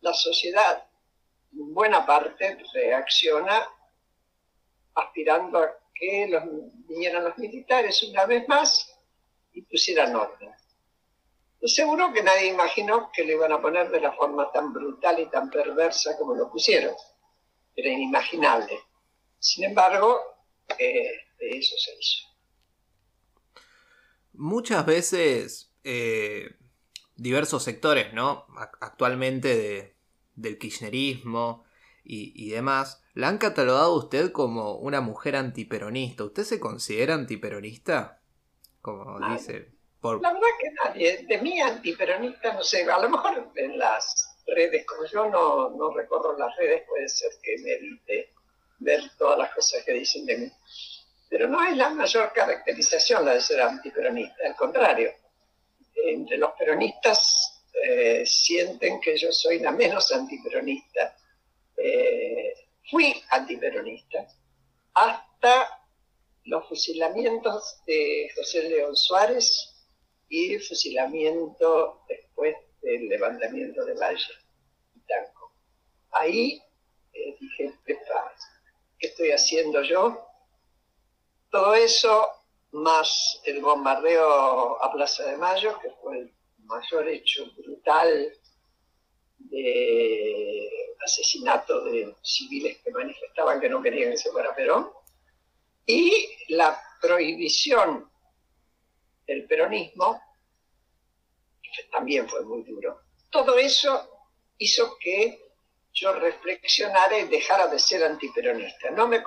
la 0.00 0.12
sociedad 0.12 0.84
en 1.52 1.72
buena 1.72 2.04
parte 2.04 2.58
reacciona 2.74 3.68
aspirando 4.94 5.58
a 5.58 5.78
que 5.94 6.26
los, 6.28 6.42
vinieran 6.88 7.24
los 7.24 7.38
militares 7.38 8.02
una 8.02 8.26
vez 8.26 8.46
más 8.48 8.94
y 9.52 9.62
pusieran 9.62 10.14
orden. 10.14 10.50
Seguro 11.68 12.12
que 12.12 12.22
nadie 12.22 12.48
imaginó 12.48 13.10
que 13.12 13.24
lo 13.24 13.32
iban 13.32 13.52
a 13.52 13.60
poner 13.60 13.90
de 13.90 14.00
la 14.00 14.12
forma 14.12 14.50
tan 14.50 14.72
brutal 14.72 15.20
y 15.20 15.30
tan 15.30 15.50
perversa 15.50 16.16
como 16.18 16.34
lo 16.34 16.50
pusieron. 16.50 16.94
Era 17.76 17.90
inimaginable. 17.90 18.78
Sin 19.38 19.64
embargo, 19.64 20.20
eh, 20.78 21.10
eso 21.38 21.74
se 21.78 21.90
hizo. 21.98 22.28
Muchas 24.34 24.86
veces 24.86 25.72
eh, 25.84 26.56
diversos 27.16 27.62
sectores, 27.62 28.12
¿no? 28.12 28.46
Actualmente 28.80 29.96
del 30.34 30.58
kirchnerismo 30.58 31.64
y, 32.04 32.50
demás, 32.50 33.02
la 33.14 33.28
han 33.28 33.38
catalogado 33.38 33.94
usted 33.94 34.32
como 34.32 34.74
una 34.74 35.00
mujer 35.00 35.36
antiperonista. 35.36 36.24
¿Usted 36.24 36.42
se 36.42 36.60
considera 36.60 37.14
antiperonista? 37.14 38.20
Como 38.80 39.20
dice. 39.30 39.72
Por... 40.00 40.20
La 40.20 40.32
verdad 40.32 40.48
nadie, 40.92 41.24
de 41.28 41.38
mí 41.38 41.60
antiperonista, 41.60 42.52
no 42.52 42.62
sé, 42.62 42.82
a 42.90 42.98
lo 42.98 43.08
mejor 43.08 43.52
en 43.56 43.78
las 43.78 44.36
redes, 44.46 44.84
como 44.86 45.04
yo 45.06 45.28
no, 45.28 45.70
no 45.70 45.92
recorro 45.92 46.36
las 46.36 46.54
redes, 46.56 46.82
puede 46.88 47.08
ser 47.08 47.30
que 47.42 47.56
me 47.58 47.72
evite 47.72 48.32
ver 48.78 49.00
todas 49.16 49.38
las 49.38 49.54
cosas 49.54 49.84
que 49.84 49.92
dicen 49.92 50.26
de 50.26 50.36
mí. 50.36 50.52
Pero 51.28 51.48
no 51.48 51.64
es 51.64 51.76
la 51.76 51.90
mayor 51.90 52.32
caracterización 52.32 53.24
la 53.24 53.34
de 53.34 53.40
ser 53.40 53.60
antiperonista, 53.60 54.46
al 54.46 54.56
contrario. 54.56 55.12
Entre 55.94 56.36
los 56.36 56.52
peronistas 56.52 57.64
eh, 57.82 58.24
sienten 58.26 59.00
que 59.00 59.16
yo 59.16 59.32
soy 59.32 59.60
la 59.60 59.70
menos 59.70 60.12
antiperonista. 60.12 61.16
Eh, 61.76 62.54
fui 62.90 63.22
antiperonista 63.30 64.26
hasta 64.94 65.82
los 66.44 66.68
fusilamientos 66.68 67.82
de 67.86 68.30
José 68.36 68.64
León 68.64 68.96
Suárez 68.96 69.71
y 70.32 70.58
fusilamiento 70.60 72.04
después 72.08 72.56
del 72.80 73.06
levantamiento 73.06 73.84
de 73.84 73.92
Valle 73.92 74.32
y 74.94 75.00
Tanco. 75.00 75.52
Ahí 76.12 76.62
eh, 77.12 77.36
dije, 77.38 77.74
¿qué 77.84 77.98
estoy 78.98 79.30
haciendo 79.30 79.82
yo? 79.82 80.26
Todo 81.50 81.74
eso, 81.74 82.26
más 82.70 83.42
el 83.44 83.60
bombardeo 83.60 84.82
a 84.82 84.90
Plaza 84.90 85.24
de 85.24 85.36
Mayo, 85.36 85.78
que 85.80 85.90
fue 86.02 86.20
el 86.20 86.34
mayor 86.64 87.08
hecho 87.08 87.44
brutal 87.54 88.32
de 89.36 90.70
asesinato 91.04 91.84
de 91.84 92.16
civiles 92.22 92.78
que 92.78 92.90
manifestaban 92.90 93.60
que 93.60 93.68
no 93.68 93.82
querían 93.82 94.12
que 94.12 94.16
se 94.16 94.30
fuera 94.30 94.54
Perón, 94.54 94.90
y 95.84 96.10
la 96.48 96.80
prohibición 97.02 98.10
del 99.26 99.46
peronismo, 99.46 100.20
que 101.62 101.84
también 101.90 102.28
fue 102.28 102.44
muy 102.44 102.62
duro. 102.62 103.00
Todo 103.30 103.56
eso 103.58 104.28
hizo 104.58 104.96
que 104.98 105.52
yo 105.92 106.12
reflexionara 106.14 107.18
y 107.18 107.28
dejara 107.28 107.68
de 107.68 107.78
ser 107.78 108.04
antiperonista. 108.04 108.90
No 108.90 109.08
me, 109.08 109.22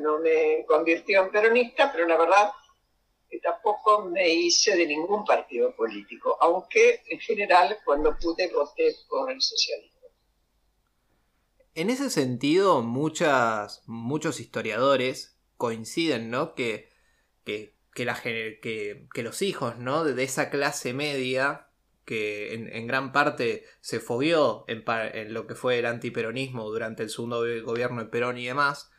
no 0.00 0.18
me 0.18 0.64
convirtió 0.66 1.24
en 1.24 1.30
peronista, 1.30 1.90
pero 1.92 2.06
la 2.06 2.16
verdad 2.16 2.52
que 3.28 3.40
tampoco 3.40 4.06
me 4.06 4.28
hice 4.28 4.76
de 4.76 4.86
ningún 4.86 5.24
partido 5.24 5.74
político, 5.76 6.36
aunque 6.40 7.02
en 7.08 7.18
general 7.20 7.78
cuando 7.84 8.16
pude 8.18 8.50
voté 8.52 8.94
por 9.08 9.30
el 9.30 9.40
socialismo. 9.40 9.98
En 11.74 11.90
ese 11.90 12.10
sentido, 12.10 12.82
muchas, 12.82 13.82
muchos 13.86 14.40
historiadores 14.40 15.38
coinciden, 15.56 16.30
¿no? 16.30 16.54
Que, 16.54 16.88
que, 17.44 17.77
que, 18.06 19.22
los 19.22 19.42
hijos, 19.42 19.78
¿no? 19.78 20.04
De 20.04 20.22
esa 20.22 20.50
clase 20.50 20.92
media 20.94 21.66
que 22.04 22.54
en, 22.54 22.86
gran 22.86 23.12
parte 23.12 23.64
se 23.80 24.00
fobió 24.00 24.64
en, 24.66 25.34
lo 25.34 25.46
que 25.46 25.54
fue 25.54 25.78
el 25.78 25.86
antiperonismo 25.86 26.64
durante 26.70 27.02
el 27.02 27.10
segundo 27.10 27.44
gobierno 27.62 28.02
de 28.02 28.08
Perón 28.08 28.38
y 28.38 28.46
demás, 28.46 28.90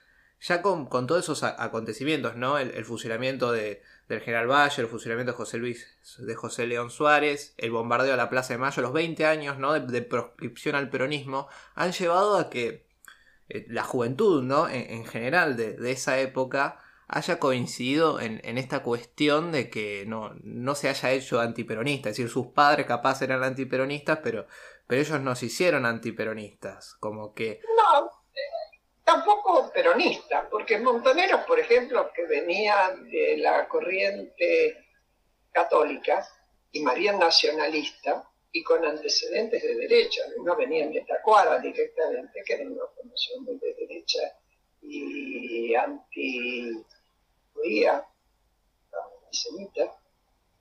ya 0.42 0.62
con, 0.62 0.90
todos 0.90 1.24
esos 1.24 1.44
acontecimientos, 1.44 2.36
¿no? 2.36 2.58
El, 2.58 2.86
fusilamiento 2.86 3.52
de, 3.52 3.82
del 4.08 4.22
general 4.22 4.48
Valle, 4.48 4.82
el 4.82 4.88
fusilamiento 4.88 5.32
de 5.34 5.38
José 5.38 5.58
Luis, 5.58 5.88
de 6.20 6.36
José 6.36 6.68
León 6.68 6.92
Suárez, 6.92 7.54
el 7.58 7.72
bombardeo 7.72 8.14
a 8.14 8.18
la 8.18 8.30
Plaza 8.30 8.54
de 8.54 8.60
Mayo, 8.60 8.82
los 8.82 8.94
20 8.94 9.26
años, 9.26 9.58
¿no? 9.58 9.74
De, 9.80 10.02
proscripción 10.02 10.76
al 10.76 10.90
peronismo, 10.90 11.48
han 11.76 11.92
llevado 11.92 12.38
a 12.38 12.50
que 12.50 12.86
eh, 13.50 13.66
la 13.70 13.84
juventud, 13.84 14.44
¿no? 14.44 14.70
En, 14.70 15.06
general 15.06 15.58
de, 15.58 15.74
de 15.74 15.92
esa 15.92 16.20
época, 16.20 16.80
haya 17.10 17.40
coincidido 17.40 18.20
en, 18.20 18.58
esta 18.58 18.84
cuestión 18.84 19.52
de 19.52 19.70
que 19.70 20.06
no, 20.06 20.32
no, 20.44 20.76
se 20.76 20.90
haya 20.90 21.12
hecho 21.12 21.40
antiperonista. 21.40 22.10
Es 22.10 22.18
decir, 22.18 22.30
sus 22.30 22.48
padres 22.48 22.86
capaz 22.86 23.22
eran 23.24 23.44
antiperonistas, 23.44 24.20
pero, 24.24 24.46
pero 24.88 25.02
ellos 25.02 25.20
no 25.20 25.36
se 25.36 25.48
hicieron 25.48 25.86
antiperonistas. 25.88 26.96
Como 27.00 27.34
que. 27.34 27.62
No, 27.76 28.12
tampoco 29.04 29.72
peronistas, 29.74 30.46
porque 30.52 30.78
Montoneros, 30.78 31.42
por 31.46 31.60
ejemplo, 31.60 32.12
que 32.14 32.28
venía 32.28 32.96
de 33.12 33.38
la 33.38 33.68
corriente 33.68 34.86
católica 35.52 36.24
y 36.72 36.84
María 36.84 37.14
nacionalista 37.14 38.24
y 38.52 38.62
con 38.64 38.86
antecedentes 38.86 39.64
de 39.64 39.76
derecha, 39.76 40.22
uno 40.38 40.56
venía 40.56 40.88
de 40.88 41.02
Tacuara 41.02 41.58
directamente, 41.58 42.44
que 42.46 42.54
era 42.54 42.66
una 42.66 42.86
formación 42.96 43.44
muy 43.46 43.58
de 43.58 43.74
derecha 43.74 44.20
y 44.82 45.74
anti 45.74 46.72
judía, 47.60 48.06
antisemita, 49.24 49.96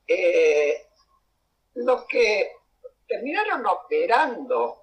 eh, 0.06 0.86
los 1.74 2.04
que 2.06 2.52
terminaron 3.06 3.66
operando 3.66 4.82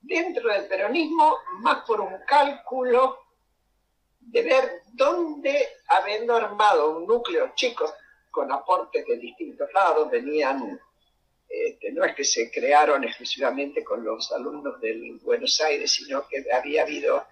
dentro 0.00 0.52
del 0.52 0.66
peronismo 0.66 1.38
más 1.60 1.84
por 1.84 2.00
un 2.00 2.18
cálculo 2.26 3.26
de 4.20 4.42
ver 4.42 4.82
dónde, 4.92 5.68
habiendo 5.88 6.34
armado 6.34 6.96
un 6.96 7.06
núcleo 7.06 7.52
chico 7.54 7.92
con 8.30 8.50
aportes 8.52 9.06
de 9.06 9.16
distintos 9.16 9.72
lados, 9.72 10.10
venían, 10.10 10.80
este, 11.48 11.92
no 11.92 12.04
es 12.04 12.14
que 12.14 12.24
se 12.24 12.50
crearon 12.50 13.04
exclusivamente 13.04 13.82
con 13.82 14.04
los 14.04 14.30
alumnos 14.32 14.80
del 14.80 15.18
Buenos 15.22 15.60
Aires, 15.60 15.92
sino 15.92 16.26
que 16.28 16.44
había 16.52 16.82
habido 16.82 17.26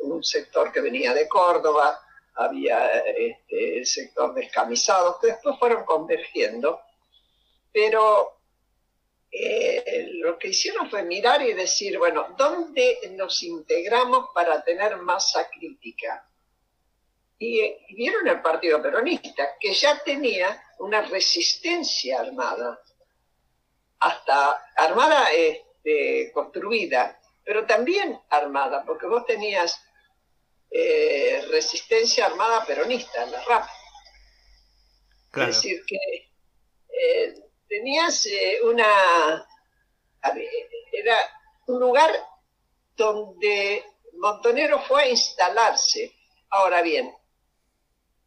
un 0.00 0.24
sector 0.24 0.72
que 0.72 0.80
venía 0.80 1.14
de 1.14 1.28
Córdoba, 1.28 2.00
había 2.34 2.98
este, 2.98 3.78
el 3.78 3.86
sector 3.86 4.34
descamisado, 4.34 5.18
que 5.20 5.28
después 5.28 5.58
fueron 5.58 5.84
convergiendo, 5.84 6.80
pero 7.72 8.38
eh, 9.30 10.10
lo 10.14 10.38
que 10.38 10.48
hicieron 10.48 10.88
fue 10.88 11.02
mirar 11.02 11.42
y 11.42 11.52
decir, 11.54 11.98
bueno, 11.98 12.34
¿dónde 12.36 12.98
nos 13.12 13.42
integramos 13.42 14.28
para 14.34 14.62
tener 14.62 14.96
masa 14.98 15.48
crítica? 15.48 16.28
Y, 17.38 17.60
y 17.60 17.94
vieron 17.94 18.26
el 18.28 18.40
Partido 18.40 18.80
Peronista, 18.80 19.56
que 19.58 19.72
ya 19.74 20.02
tenía 20.02 20.62
una 20.78 21.02
resistencia 21.02 22.20
armada, 22.20 22.80
hasta 24.00 24.70
armada 24.76 25.32
este, 25.32 26.30
construida, 26.32 27.18
pero 27.44 27.66
también 27.66 28.18
armada, 28.30 28.84
porque 28.84 29.06
vos 29.06 29.26
tenías 29.26 29.82
eh, 30.70 31.44
resistencia 31.50 32.26
armada 32.26 32.64
peronista, 32.64 33.26
la 33.26 33.44
RAP. 33.44 33.68
Es 35.36 35.46
decir, 35.46 35.84
que 35.86 35.96
eh, 36.88 37.34
tenías 37.68 38.26
eh, 38.26 38.58
una... 38.64 39.46
Era 40.92 41.16
un 41.66 41.80
lugar 41.80 42.10
donde 42.96 43.84
Montonero 44.14 44.80
fue 44.82 45.02
a 45.02 45.08
instalarse. 45.08 46.14
Ahora 46.50 46.82
bien, 46.82 47.12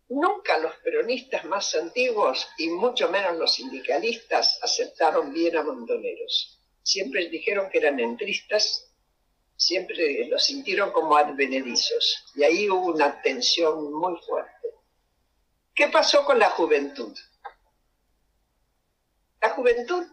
nunca 0.10 0.58
los 0.58 0.76
peronistas 0.78 1.46
más 1.46 1.74
antiguos 1.76 2.48
y 2.58 2.70
mucho 2.70 3.10
menos 3.10 3.38
los 3.38 3.56
sindicalistas 3.56 4.60
aceptaron 4.62 5.34
bien 5.34 5.58
a 5.58 5.64
Montoneros. 5.64 6.60
Siempre 6.84 7.30
dijeron 7.30 7.70
que 7.70 7.80
eran 7.80 8.00
entristas, 8.00 8.87
siempre 9.58 10.28
los 10.30 10.44
sintieron 10.46 10.92
como 10.92 11.18
advenedizos. 11.18 12.24
Y 12.36 12.44
ahí 12.44 12.70
hubo 12.70 12.94
una 12.94 13.22
tensión 13.22 13.92
muy 13.92 14.16
fuerte. 14.22 14.70
¿Qué 15.74 15.90
pasó 15.90 16.24
con 16.24 16.40
la 16.40 16.52
juventud? 16.52 17.18
La 19.42 19.50
juventud, 19.50 20.06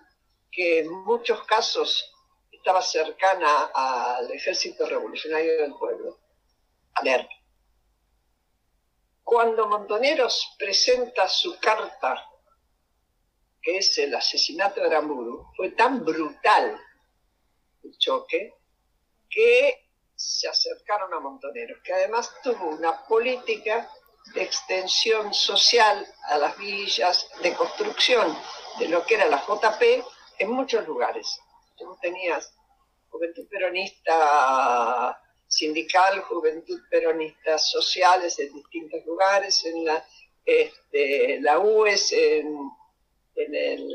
que 0.51 0.81
en 0.81 0.91
muchos 0.91 1.45
casos 1.45 2.11
estaba 2.51 2.83
cercana 2.83 3.71
al 3.75 4.31
ejército 4.33 4.87
revolucionario 4.87 5.59
del 5.59 5.75
pueblo, 5.75 6.19
a 6.95 7.03
ver, 7.03 7.29
cuando 9.23 9.67
Montoneros 9.67 10.55
presenta 10.59 11.29
su 11.29 11.59
carta, 11.59 12.25
que 13.61 13.79
es 13.79 13.99
el 13.99 14.15
asesinato 14.15 14.81
de 14.81 14.87
Aramburu, 14.87 15.47
fue 15.57 15.71
tan 15.71 16.05
brutal 16.05 16.79
el 17.83 17.99
choque 17.99 18.55
que 19.35 19.89
se 20.15 20.49
acercaron 20.49 21.13
a 21.13 21.21
Montoneros, 21.21 21.79
que 21.83 21.93
además 21.93 22.31
tuvo 22.43 22.69
una 22.69 23.05
política 23.07 23.91
de 24.33 24.43
extensión 24.43 25.35
social 25.35 26.07
a 26.29 26.39
las 26.39 26.57
villas, 26.57 27.29
de 27.43 27.53
construcción 27.55 28.37
de 28.79 28.89
lo 28.89 29.05
que 29.05 29.15
era 29.15 29.27
la 29.27 29.45
JP 29.45 29.83
en 30.39 30.51
muchos 30.51 30.87
lugares. 30.87 31.41
Tú 31.77 31.99
tenías 32.01 32.55
Juventud 33.11 33.47
Peronista 33.49 35.21
sindical, 35.47 36.23
Juventud 36.23 36.81
Peronista 36.91 37.59
sociales 37.59 38.39
en 38.39 38.53
distintos 38.55 39.05
lugares, 39.05 39.65
en 39.65 39.85
la, 39.85 40.05
este, 40.45 41.41
la 41.41 41.59
UES, 41.59 42.13
en, 42.13 42.71
en, 43.37 43.89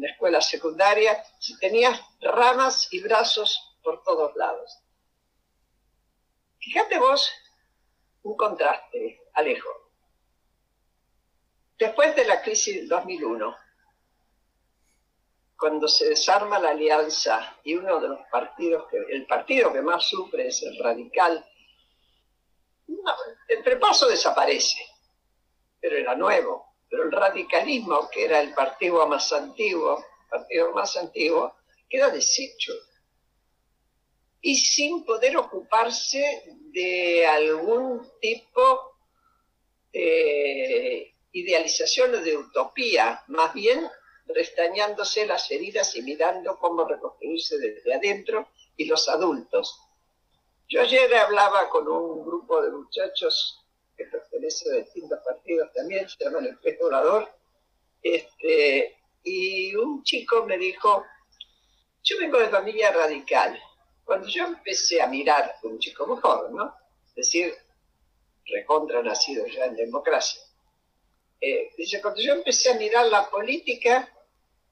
la 0.00 0.08
escuela 0.08 0.40
secundaria, 0.40 1.22
tenías 1.60 2.00
ramas 2.20 2.88
y 2.92 3.00
brazos 3.00 3.71
por 3.82 4.02
todos 4.02 4.34
lados. 4.36 4.78
Fíjate 6.58 6.98
vos 6.98 7.30
un 8.22 8.36
contraste, 8.36 9.20
Alejo. 9.34 9.68
Después 11.78 12.14
de 12.14 12.24
la 12.24 12.40
crisis 12.42 12.76
del 12.76 12.88
2001, 12.88 13.56
cuando 15.58 15.88
se 15.88 16.08
desarma 16.08 16.58
la 16.58 16.70
alianza 16.70 17.56
y 17.64 17.74
uno 17.74 18.00
de 18.00 18.08
los 18.08 18.20
partidos, 18.30 18.88
que, 18.88 18.98
el 18.98 19.26
partido 19.26 19.72
que 19.72 19.82
más 19.82 20.08
sufre 20.08 20.48
es 20.48 20.62
el 20.62 20.78
radical, 20.82 21.44
el 23.48 23.62
prepaso 23.62 24.08
desaparece, 24.08 24.84
pero 25.80 25.96
era 25.96 26.14
nuevo. 26.14 26.72
Pero 26.88 27.04
el 27.04 27.12
radicalismo, 27.12 28.10
que 28.10 28.26
era 28.26 28.40
el 28.40 28.52
partido 28.54 29.06
más 29.06 29.32
antiguo, 29.32 30.04
partido 30.28 30.72
más 30.72 30.96
antiguo, 30.96 31.56
queda 31.88 32.10
deshecho. 32.10 32.72
Y 34.42 34.56
sin 34.56 35.04
poder 35.04 35.36
ocuparse 35.36 36.42
de 36.72 37.26
algún 37.26 38.06
tipo 38.20 38.98
de 39.92 41.14
idealización 41.32 42.14
o 42.14 42.18
de 42.18 42.36
utopía, 42.36 43.22
más 43.28 43.54
bien 43.54 43.88
restañándose 44.26 45.26
las 45.26 45.50
heridas 45.50 45.94
y 45.96 46.02
mirando 46.02 46.58
cómo 46.58 46.84
reconstruirse 46.84 47.58
desde 47.58 47.94
adentro 47.94 48.48
y 48.76 48.86
los 48.86 49.08
adultos. 49.08 49.80
Yo 50.68 50.80
ayer 50.80 51.14
hablaba 51.14 51.68
con 51.68 51.88
un 51.88 52.24
grupo 52.24 52.62
de 52.62 52.70
muchachos 52.70 53.64
que 53.96 54.04
pertenecen 54.06 54.74
a 54.74 54.76
distintos 54.78 55.20
partidos 55.24 55.72
también, 55.72 56.08
se 56.08 56.24
llaman 56.24 56.46
el 56.46 56.58
Pez 56.58 56.78
este, 58.02 58.96
y 59.22 59.74
un 59.76 60.02
chico 60.02 60.44
me 60.44 60.58
dijo, 60.58 61.04
yo 62.02 62.18
vengo 62.18 62.38
de 62.38 62.48
familia 62.48 62.90
radical, 62.90 63.60
cuando 64.04 64.28
yo 64.28 64.44
empecé 64.44 65.00
a 65.00 65.06
mirar, 65.06 65.56
un 65.62 65.78
chico 65.78 66.16
joven, 66.16 66.54
¿no? 66.54 66.74
Es 67.08 67.14
decir, 67.14 67.54
recontra 68.46 69.02
nacido 69.02 69.46
ya 69.46 69.66
en 69.66 69.76
democracia. 69.76 70.42
Eh, 71.40 71.70
dice, 71.76 72.00
cuando 72.00 72.20
yo 72.20 72.34
empecé 72.34 72.70
a 72.70 72.74
mirar 72.74 73.06
la 73.06 73.28
política, 73.28 74.08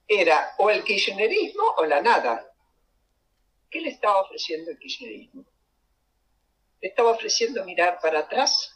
era 0.07 0.55
o 0.59 0.71
el 0.71 0.83
kirchnerismo 0.83 1.63
o 1.77 1.85
la 1.85 2.01
nada. 2.01 2.53
¿Qué 3.71 3.81
le 3.81 3.91
estaba 3.91 4.23
ofreciendo 4.23 4.73
el 4.73 4.79
kirchnerismo? 4.79 5.45
Le 6.81 6.89
estaba 6.89 7.13
ofreciendo 7.13 7.65
mirar 7.65 8.01
para 8.01 8.21
atrás, 8.21 8.75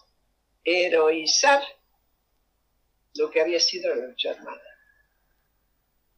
heroizar 0.63 1.63
lo 3.15 3.31
que 3.31 3.41
había 3.41 3.59
sido 3.59 3.95
la 3.95 4.07
lucha 4.07 4.31
armada. 4.31 4.63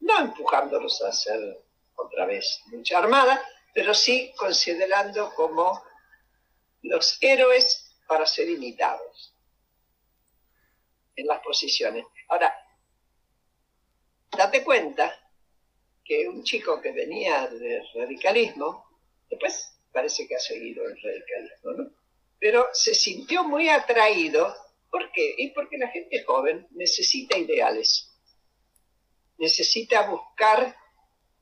No 0.01 0.19
empujándolos 0.19 1.01
a 1.03 1.09
hacer 1.09 1.63
otra 1.95 2.27
vez 2.27 2.63
lucha 2.71 2.99
armada, 2.99 3.43
pero 3.77 3.93
sí 3.93 4.33
considerando 4.39 5.35
como 5.35 5.85
los 6.81 7.19
héroes 7.21 7.95
para 8.09 8.25
ser 8.25 8.49
imitados 8.49 9.35
en 11.15 11.27
las 11.27 11.43
posiciones. 11.43 12.07
Ahora, 12.29 12.55
date 14.31 14.65
cuenta 14.65 15.15
que 16.03 16.27
un 16.27 16.43
chico 16.43 16.81
que 16.81 16.93
venía 16.93 17.49
del 17.49 17.87
radicalismo, 17.95 18.87
después 19.29 19.79
parece 19.93 20.27
que 20.27 20.37
ha 20.37 20.41
seguido 20.41 20.83
el 20.87 20.99
radicalismo, 21.03 21.73
¿no? 21.73 21.91
Pero 22.41 22.69
se 22.73 22.95
sintió 22.95 23.45
muy 23.45 23.69
atraído, 23.69 24.57
¿por 24.91 25.13
qué? 25.13 25.35
Y 25.37 25.51
porque 25.51 25.77
la 25.77 25.89
gente 25.89 26.25
joven 26.25 26.67
necesita 26.71 27.37
ideales, 27.37 28.11
necesita 29.37 30.09
buscar 30.09 30.75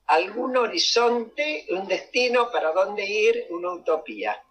algún 0.06 0.56
horizonte, 0.56 1.66
un 1.70 1.86
destino 1.88 2.50
para 2.50 2.72
dónde 2.72 3.04
ir, 3.04 3.46
una 3.50 3.72
utopía. 3.72 4.42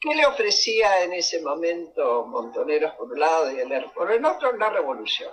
¿Qué 0.00 0.14
le 0.14 0.26
ofrecía 0.26 1.02
en 1.02 1.12
ese 1.12 1.42
momento 1.42 2.24
Montoneros 2.26 2.94
por 2.94 3.10
un 3.10 3.18
lado 3.18 3.50
y 3.50 3.58
el 3.58 3.90
por 3.90 4.12
el 4.12 4.24
otro? 4.24 4.56
La 4.56 4.70
revolución. 4.70 5.32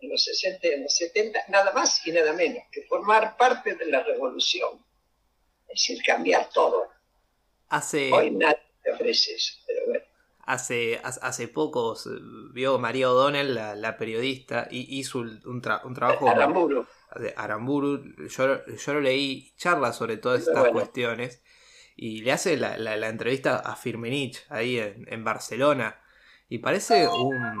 En 0.00 0.10
los 0.10 0.24
60 0.24 0.66
y 0.66 0.70
en 0.70 0.82
los 0.82 0.96
70, 0.96 1.44
nada 1.48 1.72
más 1.72 2.04
y 2.04 2.10
nada 2.10 2.32
menos 2.32 2.64
que 2.72 2.82
formar 2.82 3.36
parte 3.36 3.76
de 3.76 3.86
la 3.86 4.02
revolución. 4.02 4.84
Es 5.68 5.74
decir, 5.80 6.02
cambiar 6.04 6.48
todo. 6.50 6.90
Hace... 7.68 8.12
Hoy 8.12 8.32
nadie 8.32 8.60
te 8.82 8.90
ofrece 8.90 9.34
eso, 9.34 9.54
pero 9.64 9.86
bueno. 9.86 10.04
Hace, 10.44 11.00
hace 11.04 11.46
poco 11.46 11.94
vio 12.52 12.78
María 12.78 13.10
O'Donnell, 13.10 13.54
la, 13.54 13.96
periodista, 13.96 14.66
y 14.70 14.98
hizo 14.98 15.20
un, 15.20 15.62
trabajo... 15.62 16.28
Aramburu. 16.28 16.84
De 17.14 17.32
Aramburu. 17.36 18.02
Yo, 18.28 18.64
yo 18.66 18.94
lo 18.94 19.00
leí, 19.00 19.54
charla 19.56 19.92
sobre 19.92 20.16
todas 20.16 20.46
estas 20.46 20.70
cuestiones, 20.70 21.42
y 21.94 22.22
le 22.22 22.32
hace 22.32 22.56
la, 22.56 22.76
la, 22.76 23.08
entrevista 23.08 23.58
a 23.58 23.76
Firmenich 23.76 24.44
ahí 24.48 24.78
en, 24.78 25.24
Barcelona, 25.24 26.00
y 26.48 26.58
parece 26.58 27.06
un... 27.06 27.56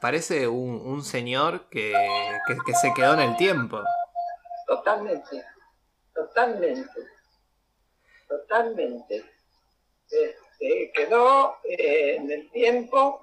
Parece 0.00 0.46
un, 0.48 1.02
señor 1.04 1.68
que, 1.68 1.94
que 2.66 2.74
se 2.74 2.92
quedó 2.92 3.14
en 3.14 3.20
el 3.20 3.36
tiempo. 3.36 3.82
Totalmente, 4.66 5.44
totalmente, 6.12 6.90
totalmente. 8.28 9.36
Este, 10.58 10.92
quedó 10.92 11.58
eh, 11.64 12.16
en 12.16 12.30
el 12.30 12.50
tiempo 12.50 13.22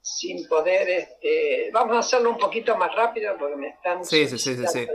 sin 0.00 0.46
poder, 0.48 0.88
este, 0.88 1.70
vamos 1.72 1.96
a 1.96 2.00
hacerlo 2.00 2.30
un 2.30 2.38
poquito 2.38 2.76
más 2.76 2.94
rápido 2.94 3.36
porque 3.38 3.56
me 3.56 3.68
están... 3.68 4.04
Sí, 4.04 4.26
sí, 4.26 4.38
sí, 4.38 4.56
sí, 4.66 4.86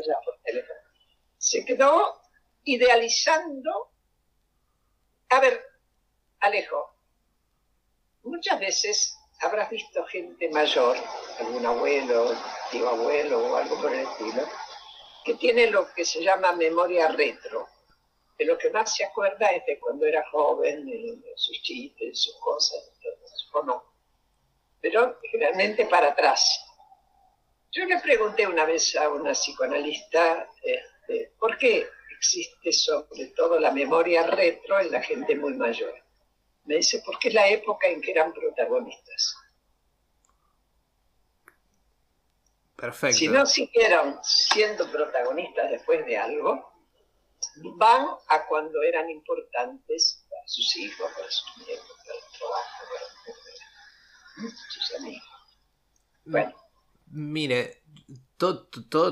Se 1.38 1.66
quedó 1.66 2.22
idealizando, 2.64 3.92
a 5.30 5.40
ver, 5.40 5.62
Alejo, 6.40 6.96
muchas 8.24 8.60
veces 8.60 9.18
habrás 9.42 9.70
visto 9.70 10.04
gente 10.06 10.50
mayor, 10.50 10.98
algún 11.40 11.66
abuelo, 11.66 12.34
tío 12.72 12.90
abuelo 12.90 13.52
o 13.52 13.56
algo 13.58 13.82
por 13.82 13.94
el 13.94 14.08
estilo, 14.08 14.48
que 15.26 15.36
tiene 15.36 15.70
lo 15.70 15.94
que 15.94 16.06
se 16.06 16.24
llama 16.24 16.54
memoria 16.54 17.10
retro. 17.10 17.68
De 18.38 18.46
lo 18.46 18.58
que 18.58 18.70
más 18.72 18.96
se 18.96 19.06
acuerda 19.06 19.48
es 19.48 19.66
de 19.66 19.80
cuando 19.80 20.06
era 20.06 20.28
joven, 20.32 20.86
de 20.86 21.34
sus 21.36 21.62
chistes, 21.62 22.24
sus 22.24 22.36
cosas, 22.40 22.92
o 23.54 23.64
no. 23.64 23.84
Pero 24.82 25.20
generalmente 25.32 25.86
para 25.86 26.10
atrás. 26.10 26.66
Yo 27.72 27.86
le 27.86 28.00
pregunté 28.00 28.46
una 28.46 28.66
vez 28.66 28.96
a 28.96 29.10
una 29.10 29.32
psicoanalista 29.32 30.50
este, 30.62 31.34
por 31.40 31.58
qué 31.58 31.88
existe 32.18 32.72
sobre 32.72 33.28
todo 33.36 33.60
la 33.60 33.72
memoria 33.72 34.28
retro 34.28 34.80
en 34.80 34.92
la 34.92 35.02
gente 35.02 35.36
muy 35.36 35.54
mayor. 35.54 35.94
Me 36.66 36.76
dice, 36.76 37.02
porque 37.06 37.28
es 37.30 37.34
la 37.34 37.48
época 37.50 37.88
en 37.88 38.02
que 38.02 38.12
eran 38.12 38.34
protagonistas. 38.34 39.36
Perfecto. 42.76 43.18
Si 43.18 43.28
no 43.28 43.46
siguieron 43.46 44.20
siendo 44.24 44.90
protagonistas 44.92 45.72
después 45.72 46.06
de 46.06 46.18
algo, 46.18 46.73
van 47.78 48.08
a 48.30 48.46
cuando 48.48 48.82
eran 48.82 49.10
importantes 49.10 50.26
para 50.30 50.48
sus 50.48 50.76
hijos, 50.78 51.12
para 51.16 51.30
sus 51.30 51.58
nietos, 51.58 51.98
para 52.06 52.18
el 52.18 52.24
trabajo, 52.38 52.84
para 54.36 54.50
sus 54.70 54.96
amigos. 55.00 55.28
Bueno. 56.26 56.54
Mire, 57.08 57.84
todo, 58.38 58.68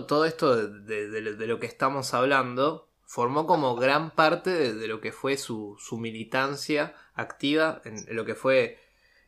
todo, 0.08 0.26
esto 0.26 0.56
de, 0.68 1.48
lo 1.48 1.60
que 1.60 1.68
estamos 1.68 2.14
hablando 2.16 2.90
formó 3.06 3.46
como 3.46 3.76
gran 3.76 4.12
parte 4.12 4.74
de, 4.74 4.88
lo 4.88 5.02
que 5.02 5.12
fue 5.12 5.38
su, 5.38 5.78
militancia 6.00 6.96
activa 7.14 7.82
en, 7.86 8.06
lo 8.16 8.26
que 8.26 8.34
fue 8.34 8.80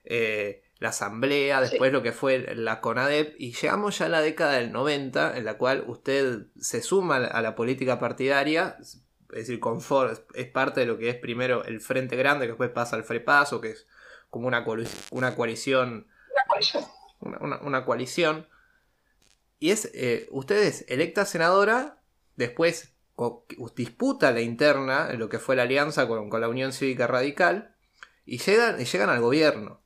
eh, 0.06 0.64
la 0.80 0.90
asamblea, 0.90 1.62
después 1.62 1.94
lo 1.94 2.02
que 2.02 2.12
fue 2.12 2.56
la 2.56 2.82
CONADEP, 2.82 3.36
y 3.38 3.54
llegamos 3.54 4.00
ya 4.00 4.08
a 4.08 4.10
la 4.10 4.22
década 4.22 4.54
del 4.54 4.72
90, 4.72 5.38
en 5.38 5.46
la 5.46 5.58
cual 5.58 5.84
usted 5.88 6.48
se 6.60 6.82
suma 6.82 7.18
a 7.18 7.42
la 7.42 7.56
política 7.56 8.00
partidaria, 8.00 8.78
es 9.34 9.48
decir, 9.48 9.60
confort, 9.60 10.30
es 10.36 10.48
parte 10.48 10.82
de 10.82 10.86
lo 10.86 10.98
que 10.98 11.10
es 11.10 11.16
primero 11.16 11.64
el 11.66 11.82
Frente 11.82 12.16
Grande, 12.16 12.46
que 12.46 12.52
después 12.52 12.70
pasa 12.70 12.96
al 12.96 13.04
Frepaso, 13.04 13.62
que 13.62 13.72
es 13.72 13.88
como 14.30 14.48
una, 14.48 14.66
una 15.12 15.36
coalición. 15.36 16.08
Una, 17.20 17.60
una, 17.62 17.86
coalición. 17.86 18.48
Y 19.60 19.72
es, 19.72 19.90
eh, 19.94 20.28
usted 20.32 20.62
es 20.64 20.86
electa 20.90 21.26
senadora, 21.26 22.02
después 22.36 22.94
disputa 23.76 24.32
la 24.32 24.42
interna, 24.42 25.10
en 25.12 25.20
lo 25.20 25.30
que 25.30 25.40
fue 25.40 25.56
la 25.56 25.64
alianza 25.64 26.08
con, 26.08 26.30
la 26.42 26.50
Unión 26.50 26.74
Cívica 26.74 27.08
Radical, 27.08 27.76
y 28.26 28.40
llegan, 28.40 28.82
y 28.82 28.86
llegan 28.86 29.10
al 29.10 29.22
gobierno. 29.22 29.82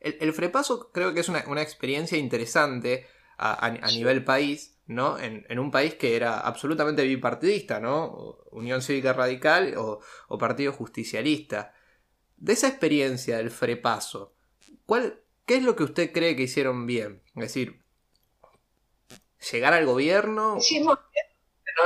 El, 0.00 0.32
Frepaso 0.32 0.92
creo 0.92 1.12
que 1.12 1.20
es 1.20 1.28
una, 1.28 1.40
experiencia 1.62 2.18
interesante 2.18 3.06
a, 3.36 3.70
nivel 3.92 4.24
país, 4.24 4.77
¿no? 4.88 5.18
En, 5.18 5.58
un 5.58 5.70
país 5.70 5.94
que 5.94 6.16
era 6.16 6.40
absolutamente 6.40 7.04
bipartidista, 7.04 7.78
¿no? 7.78 8.38
Unión 8.50 8.82
Cívica 8.82 9.12
Radical 9.12 9.74
o, 9.76 10.00
Partido 10.38 10.72
Justicialista. 10.72 11.74
De 12.36 12.54
esa 12.54 12.68
experiencia 12.68 13.36
del 13.36 13.50
Frepaso, 13.50 14.34
¿cuál, 14.86 15.20
¿qué 15.44 15.56
es 15.56 15.62
lo 15.62 15.76
que 15.76 15.84
usted 15.84 16.12
cree 16.12 16.36
que 16.36 16.44
hicieron 16.44 16.86
bien? 16.86 17.22
Es 17.36 17.42
decir, 17.42 17.82
llegar 19.52 19.74
al 19.74 19.86
gobierno 19.86 20.58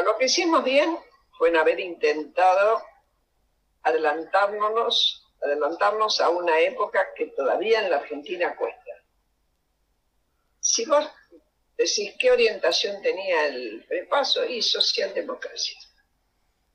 lo 0.05 0.17
que 0.17 0.25
hicimos 0.25 0.65
bien 0.65 0.97
fue 1.37 1.51
en 1.51 1.57
haber 1.57 1.81
intentado 1.81 2.83
adelantarnos, 3.83 5.29
adelantarnos 5.43 6.21
a 6.21 6.31
una 6.31 6.61
época 6.61 7.13
que 7.15 7.27
todavía 7.27 7.83
en 7.83 7.91
la 7.91 7.97
Argentina 7.97 8.57
cuesta. 8.57 8.93
Si 10.61 10.87
vos 10.87 11.11
decís 11.83 12.15
qué 12.19 12.31
orientación 12.31 13.03
tenía 13.03 13.47
el 13.47 13.85
prepaso 13.87 14.45
y 14.45 14.63
socialdemocracia. 14.63 15.79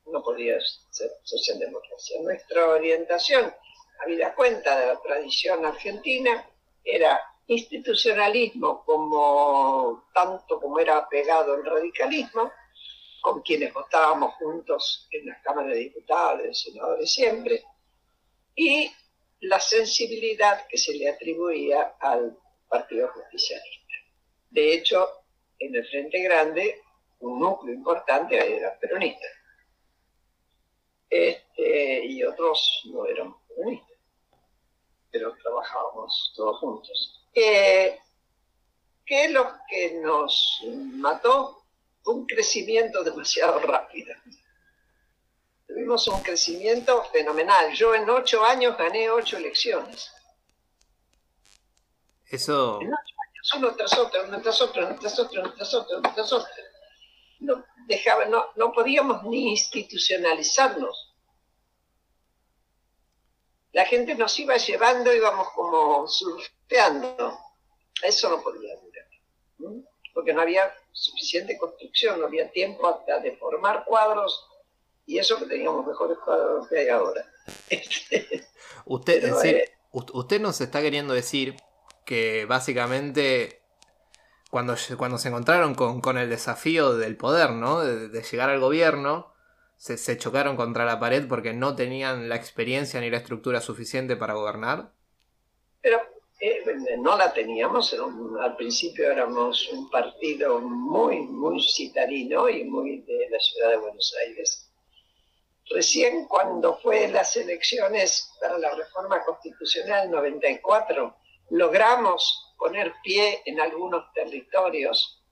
No 0.06 0.22
podía 0.22 0.58
ser 0.90 1.10
socialdemocracia. 1.22 2.20
Nuestra 2.22 2.68
orientación, 2.68 3.54
habida 4.00 4.34
cuenta 4.34 4.78
de 4.78 4.86
la 4.86 5.00
tradición 5.00 5.66
argentina, 5.66 6.48
era 6.84 7.20
institucionalismo 7.46 8.84
como 8.84 10.08
tanto 10.14 10.60
como 10.60 10.78
era 10.78 11.08
pegado 11.08 11.54
el 11.54 11.64
radicalismo, 11.64 12.52
con 13.20 13.42
quienes 13.42 13.72
votábamos 13.72 14.34
juntos 14.34 15.08
en 15.10 15.26
la 15.26 15.40
Cámara 15.42 15.68
de 15.68 15.80
Diputados, 15.80 16.42
el 16.44 16.54
senadores 16.54 17.12
siempre, 17.12 17.62
y 18.54 18.90
la 19.40 19.60
sensibilidad 19.60 20.66
que 20.66 20.78
se 20.78 20.94
le 20.94 21.08
atribuía 21.08 21.94
al 22.00 22.36
Partido 22.68 23.08
Justicialista. 23.08 23.87
De 24.50 24.74
hecho, 24.74 25.08
en 25.58 25.74
el 25.74 25.86
Frente 25.86 26.22
Grande, 26.22 26.82
un 27.20 27.40
núcleo 27.40 27.74
importante 27.74 28.36
era 28.36 28.78
peronista. 28.78 29.26
Este, 31.10 32.04
y 32.04 32.22
otros 32.22 32.82
no 32.92 33.06
eran 33.06 33.34
peronistas, 33.48 33.98
pero 35.10 35.34
trabajábamos 35.42 36.32
todos 36.36 36.58
juntos. 36.58 37.24
Eh, 37.34 37.98
¿Qué 39.06 39.24
es 39.24 39.30
lo 39.30 39.52
que 39.68 39.94
nos 40.02 40.62
mató? 40.94 41.58
un 42.08 42.26
crecimiento 42.26 43.04
demasiado 43.04 43.58
rápido. 43.60 44.14
Tuvimos 45.66 46.08
un 46.08 46.20
crecimiento 46.22 47.04
fenomenal. 47.12 47.72
Yo 47.74 47.94
en 47.94 48.08
ocho 48.08 48.44
años 48.44 48.76
gané 48.76 49.10
ocho 49.10 49.36
elecciones. 49.36 50.10
Eso. 52.26 52.80
En 52.80 52.88
ocho 52.88 53.14
uno 53.54 53.74
tras 53.74 53.96
otro, 53.98 54.24
uno 54.24 54.40
tras 54.40 54.60
otro, 54.60 54.86
uno 54.86 54.98
tras 54.98 55.18
otro, 55.18 55.40
uno 55.40 55.54
tras 55.54 55.74
otro, 55.74 55.98
uno 55.98 56.12
tras 56.14 56.32
otro. 56.32 56.52
No, 57.40 57.64
dejaba, 57.86 58.24
no, 58.26 58.46
no 58.56 58.72
podíamos 58.72 59.22
ni 59.24 59.50
institucionalizarnos. 59.50 61.14
La 63.72 63.84
gente 63.84 64.14
nos 64.14 64.38
iba 64.38 64.56
llevando, 64.56 65.14
íbamos 65.14 65.48
como 65.50 66.08
surfeando. 66.08 67.38
Eso 68.02 68.28
no 68.30 68.42
podía 68.42 68.74
durar. 68.76 69.84
Porque 70.14 70.32
no 70.32 70.40
había 70.40 70.72
suficiente 70.92 71.56
construcción, 71.58 72.20
no 72.20 72.26
había 72.26 72.50
tiempo 72.50 72.88
hasta 72.88 73.20
de 73.20 73.36
formar 73.36 73.84
cuadros 73.84 74.46
y 75.06 75.18
eso 75.18 75.38
que 75.38 75.46
teníamos 75.46 75.86
mejores 75.86 76.18
cuadros 76.18 76.68
que 76.68 76.78
hay 76.80 76.88
ahora. 76.88 77.24
usted, 78.84 79.44
eh, 79.44 79.72
usted 79.92 80.40
nos 80.40 80.60
está 80.60 80.82
queriendo 80.82 81.14
decir 81.14 81.56
que 82.08 82.46
básicamente 82.46 83.60
cuando, 84.50 84.74
cuando 84.96 85.18
se 85.18 85.28
encontraron 85.28 85.74
con, 85.74 86.16
el 86.16 86.30
desafío 86.30 86.96
del 86.96 87.18
poder, 87.18 87.50
¿no? 87.50 87.80
De, 87.84 88.22
llegar 88.22 88.48
al 88.48 88.60
gobierno, 88.60 89.34
se, 89.76 89.98
se, 89.98 90.16
chocaron 90.16 90.56
contra 90.56 90.86
la 90.86 90.98
pared 90.98 91.28
porque 91.28 91.52
no 91.52 91.76
tenían 91.76 92.30
la 92.30 92.36
experiencia 92.36 92.98
ni 93.02 93.10
la 93.10 93.18
estructura 93.18 93.60
suficiente 93.60 94.16
para 94.16 94.32
gobernar. 94.32 94.90
Pero 95.82 96.00
eh, 96.40 96.64
no 96.96 97.14
la 97.18 97.30
teníamos, 97.30 97.94
al 98.40 98.56
principio 98.56 99.12
éramos 99.12 99.68
un 99.68 99.90
partido 99.90 100.60
muy, 100.60 101.20
muy 101.20 101.62
citarino 101.62 102.48
y 102.48 102.64
muy 102.64 103.02
de 103.02 103.28
la 103.28 103.38
ciudad 103.38 103.68
de 103.72 103.76
Buenos 103.76 104.16
Aires. 104.26 104.70
Recién 105.70 106.26
cuando 106.26 106.78
fue 106.78 107.08
las 107.08 107.36
elecciones 107.36 108.30
para 108.40 108.56
la 108.56 108.74
reforma 108.74 109.22
constitucional 109.22 110.10
94, 110.10 111.17
logramos 111.50 112.54
poner 112.58 112.94
pie 113.02 113.42
en 113.46 113.60
algunos 113.60 114.12
territorios 114.12 115.22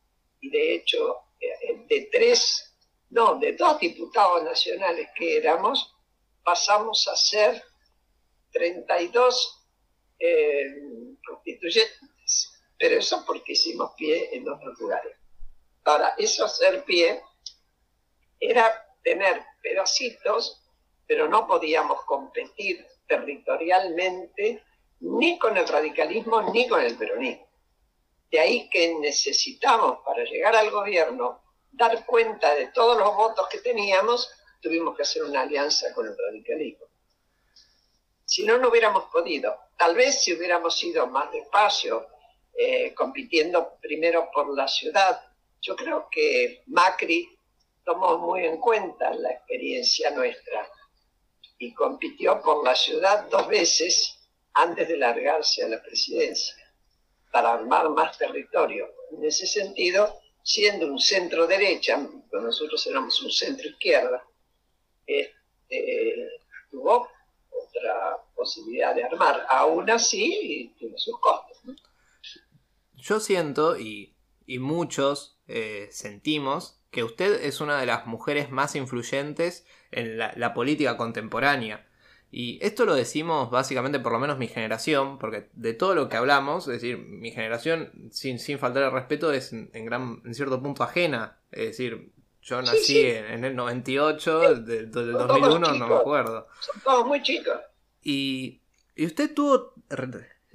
y 0.40 0.50
de 0.50 0.74
hecho 0.74 1.24
eh, 1.40 1.84
de 1.88 2.08
tres, 2.12 2.76
no, 3.10 3.38
de 3.38 3.52
dos 3.52 3.78
diputados 3.78 4.42
nacionales 4.44 5.08
que 5.16 5.36
éramos, 5.36 5.94
pasamos 6.42 7.06
a 7.08 7.16
ser 7.16 7.62
32 8.52 9.66
eh, 10.18 10.64
constituyentes, 11.26 12.60
pero 12.78 12.98
eso 12.98 13.24
porque 13.26 13.52
hicimos 13.52 13.92
pie 13.96 14.34
en 14.34 14.48
otros 14.48 14.78
lugares. 14.78 15.16
Ahora, 15.84 16.14
eso 16.18 16.44
hacer 16.44 16.84
pie 16.84 17.22
era 18.40 18.86
tener 19.02 19.42
pedacitos, 19.62 20.62
pero 21.06 21.28
no 21.28 21.46
podíamos 21.46 22.04
competir 22.04 22.86
territorialmente 23.06 24.64
ni 25.00 25.38
con 25.38 25.56
el 25.56 25.66
radicalismo 25.66 26.42
ni 26.52 26.68
con 26.68 26.80
el 26.80 26.96
peronismo. 26.96 27.46
De 28.30 28.40
ahí 28.40 28.68
que 28.68 28.94
necesitamos 28.98 29.98
para 30.04 30.24
llegar 30.24 30.56
al 30.56 30.70
gobierno 30.70 31.42
dar 31.70 32.04
cuenta 32.06 32.54
de 32.54 32.68
todos 32.68 32.98
los 32.98 33.14
votos 33.14 33.48
que 33.48 33.58
teníamos, 33.58 34.30
tuvimos 34.60 34.96
que 34.96 35.02
hacer 35.02 35.22
una 35.22 35.42
alianza 35.42 35.92
con 35.94 36.06
el 36.06 36.16
radicalismo. 36.16 36.86
Si 38.24 38.44
no, 38.44 38.58
no 38.58 38.68
hubiéramos 38.68 39.04
podido. 39.04 39.56
Tal 39.76 39.94
vez 39.94 40.22
si 40.22 40.32
hubiéramos 40.32 40.82
ido 40.82 41.06
más 41.06 41.30
despacio, 41.30 42.08
eh, 42.58 42.94
compitiendo 42.94 43.76
primero 43.80 44.30
por 44.32 44.54
la 44.56 44.66
ciudad. 44.66 45.20
Yo 45.60 45.76
creo 45.76 46.08
que 46.10 46.62
Macri 46.66 47.38
tomó 47.84 48.16
muy 48.16 48.46
en 48.46 48.58
cuenta 48.58 49.12
la 49.12 49.30
experiencia 49.30 50.10
nuestra 50.10 50.68
y 51.58 51.74
compitió 51.74 52.40
por 52.40 52.64
la 52.64 52.74
ciudad 52.74 53.26
dos 53.30 53.46
veces 53.48 54.15
antes 54.56 54.88
de 54.88 54.96
largarse 54.96 55.62
a 55.62 55.68
la 55.68 55.82
presidencia, 55.82 56.56
para 57.30 57.52
armar 57.52 57.90
más 57.90 58.16
territorio. 58.16 58.88
En 59.12 59.24
ese 59.24 59.46
sentido, 59.46 60.20
siendo 60.42 60.86
un 60.86 60.98
centro 60.98 61.46
derecha, 61.46 62.08
nosotros 62.32 62.86
éramos 62.86 63.20
un 63.22 63.30
centro 63.30 63.68
izquierda, 63.68 64.24
este, 65.06 66.30
tuvo 66.70 67.08
otra 67.50 68.16
posibilidad 68.34 68.94
de 68.94 69.04
armar. 69.04 69.46
Aún 69.50 69.90
así, 69.90 70.74
tiene 70.78 70.96
sus 70.96 71.20
costos. 71.20 71.58
Yo 72.94 73.20
siento, 73.20 73.78
y, 73.78 74.16
muchos 74.58 75.38
eh, 75.48 75.88
sentimos, 75.90 76.80
que 76.90 77.04
usted 77.04 77.44
es 77.44 77.60
una 77.60 77.78
de 77.78 77.84
las 77.84 78.06
mujeres 78.06 78.50
más 78.50 78.74
influyentes 78.74 79.66
en 79.90 80.16
la 80.16 80.54
política 80.54 80.96
contemporánea. 80.96 81.86
Y 82.30 82.58
esto 82.60 82.84
lo 82.84 82.94
decimos 82.94 83.50
básicamente 83.50 84.00
por 84.00 84.12
lo 84.12 84.18
menos 84.18 84.38
mi 84.38 84.48
generación, 84.48 85.18
porque 85.18 85.48
de 85.54 85.74
todo 85.74 85.94
lo 85.94 86.08
que 86.08 86.16
hablamos, 86.16 86.66
es 86.66 86.74
decir, 86.74 86.98
mi 86.98 87.30
generación, 87.30 87.92
sin, 88.10 88.38
sin 88.38 88.58
faltar 88.58 88.82
el 88.82 88.92
respeto, 88.92 89.32
es 89.32 89.52
en, 89.52 89.70
gran, 89.84 90.20
en 90.24 90.34
cierto 90.34 90.62
punto 90.62 90.82
ajena. 90.82 91.38
Es 91.50 91.66
decir, 91.68 92.12
yo 92.42 92.60
nací 92.62 93.00
En, 93.06 93.44
el 93.44 93.56
98, 93.56 94.56
del 94.56 94.90
2001 94.90 95.58
no 95.58 95.88
me 95.88 95.94
acuerdo. 95.94 96.48
Son 96.60 96.80
todos 96.82 97.06
muy 97.06 97.22
chicos. 97.22 97.58
Y, 98.02 98.60
y 98.94 99.06
usted 99.06 99.32
tuvo 99.32 99.74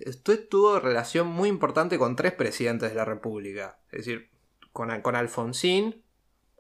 usted 0.05 0.47
tuvo 0.49 0.79
relación 0.79 1.27
muy 1.27 1.49
importante 1.49 1.97
con 1.97 2.15
tres 2.15 2.34
presidentes 2.34 2.89
de 2.89 2.95
la 2.95 3.05
República. 3.05 3.79
Es 3.91 4.05
decir, 4.05 4.29
con, 4.71 5.01
con 5.01 5.15
Alfonsín, 5.15 6.03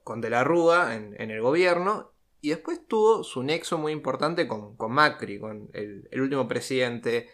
con 0.03 0.21
De 0.21 0.29
la 0.29 0.43
Rúa 0.43 0.95
en, 0.95 1.15
en 1.19 1.31
el 1.31 1.41
gobierno 1.41 2.11
y 2.41 2.49
después 2.49 2.87
tuvo 2.87 3.23
su 3.23 3.43
nexo 3.43 3.77
muy 3.77 3.91
importante 3.91 4.47
con, 4.47 4.75
Macri, 4.77 5.39
con 5.39 5.69
el, 5.73 6.07
último 6.19 6.47
presidente 6.47 7.29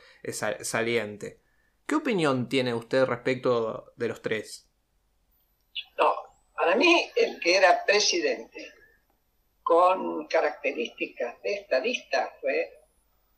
saliente. 0.62 1.42
¿Qué 1.86 1.96
opinión 1.96 2.50
tiene 2.50 2.74
usted 2.74 3.06
respecto 3.06 3.94
de 3.96 4.10
los 4.10 4.22
tres? 4.22 4.70
No, 5.98 6.14
para 6.54 6.76
mí 6.76 7.10
el 7.16 7.40
que 7.40 7.56
era 7.56 7.86
presidente 7.86 8.74
con 9.64 10.28
características 10.28 11.42
de 11.42 11.54
estadista 11.54 12.34
fue 12.42 12.70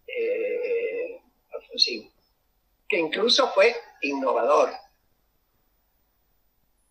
eh, 0.07 1.21
Alfonsín, 1.53 2.11
que 2.87 2.97
incluso 2.97 3.47
fue 3.53 3.75
innovador. 4.01 4.71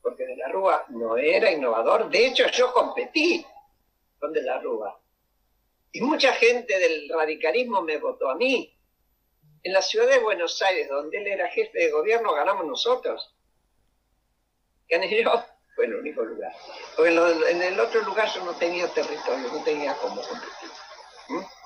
Porque 0.00 0.24
de 0.24 0.36
la 0.36 0.48
Rúa 0.48 0.86
no 0.90 1.16
era 1.16 1.50
innovador. 1.50 2.08
De 2.08 2.28
hecho, 2.28 2.48
yo 2.52 2.72
competí 2.72 3.44
donde 4.20 4.42
la 4.42 4.59
Rúa. 4.61 5.00
Y 5.92 6.00
mucha 6.00 6.33
gente 6.35 6.78
del 6.78 7.09
radicalismo 7.09 7.83
me 7.83 7.98
votó 7.98 8.31
a 8.31 8.37
mí. 8.37 8.74
En 9.62 9.72
la 9.72 9.83
ciudad 9.83 10.09
de 10.09 10.18
Buenos 10.18 10.61
Aires, 10.62 10.88
donde 10.88 11.18
él 11.18 11.26
era 11.26 11.48
jefe 11.48 11.78
de 11.78 11.90
gobierno, 11.90 12.33
ganamos 12.33 12.66
nosotros. 12.66 13.35
Gané 14.88 15.22
yo, 15.22 15.44
fue 15.74 15.87
el 15.87 15.94
único 15.94 16.22
lugar. 16.22 16.52
Porque 16.96 17.11
en, 17.50 17.62
el 17.62 17.81
otro 17.81 18.02
lugar 18.02 18.28
yo 18.35 18.44
no 18.44 18.54
tenía 18.57 18.88
territorio, 18.88 19.52
no 19.52 19.62
tenía 19.64 19.96
cómo 19.96 20.20
competir. 20.22 20.70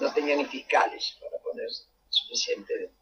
No 0.01 0.13
tenía 0.13 0.37
ni 0.37 0.45
fiscales 0.45 1.17
para 1.21 1.39
poner 1.43 1.69
suficientemente. 2.09 2.97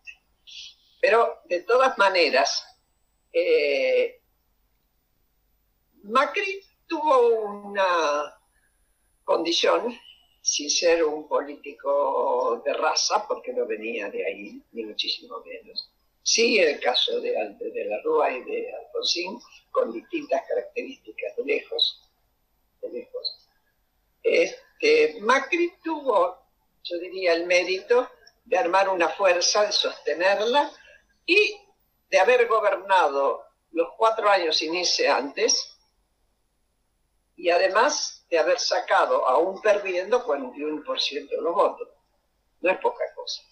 Pero 1.00 1.40
de 1.46 1.62
todas 1.62 1.96
maneras, 1.96 2.66
eh, 3.32 4.20
Macri 6.02 6.62
tuvo 6.86 7.28
una 7.28 8.39
condición, 9.30 9.96
sin 10.42 10.68
ser 10.68 11.04
un 11.04 11.28
político 11.28 12.60
de 12.64 12.72
raza, 12.72 13.24
porque 13.28 13.52
no 13.52 13.64
venía 13.64 14.10
de 14.10 14.26
ahí, 14.26 14.60
ni 14.72 14.84
muchísimo 14.84 15.40
menos. 15.46 15.92
Sí, 16.20 16.58
el 16.58 16.80
caso 16.80 17.20
de, 17.20 17.30
de 17.30 17.84
la 17.84 18.02
Rúa 18.02 18.32
y 18.32 18.42
de 18.42 18.74
Alfonsín, 18.74 19.38
con 19.70 19.92
distintas 19.92 20.42
características 20.48 21.36
de 21.36 21.44
lejos. 21.44 22.10
De 22.82 22.88
lejos. 22.90 23.48
Este, 24.24 25.20
Macri 25.20 25.74
tuvo, 25.84 26.36
yo 26.82 26.98
diría, 26.98 27.34
el 27.34 27.46
mérito 27.46 28.10
de 28.44 28.58
armar 28.58 28.88
una 28.88 29.10
fuerza, 29.10 29.64
de 29.64 29.72
sostenerla 29.72 30.72
y 31.24 31.56
de 32.10 32.18
haber 32.18 32.48
gobernado 32.48 33.44
los 33.70 33.90
cuatro 33.96 34.28
años 34.28 34.60
iniciantes 34.60 35.76
y 37.36 37.48
además 37.48 38.19
de 38.30 38.38
haber 38.38 38.58
sacado, 38.58 39.28
aún 39.28 39.60
perdiendo, 39.60 40.24
41% 40.24 41.28
de 41.28 41.42
los 41.42 41.54
votos. 41.54 41.88
No 42.60 42.70
es 42.70 42.78
poca 42.78 43.04
cosa. 43.14 43.42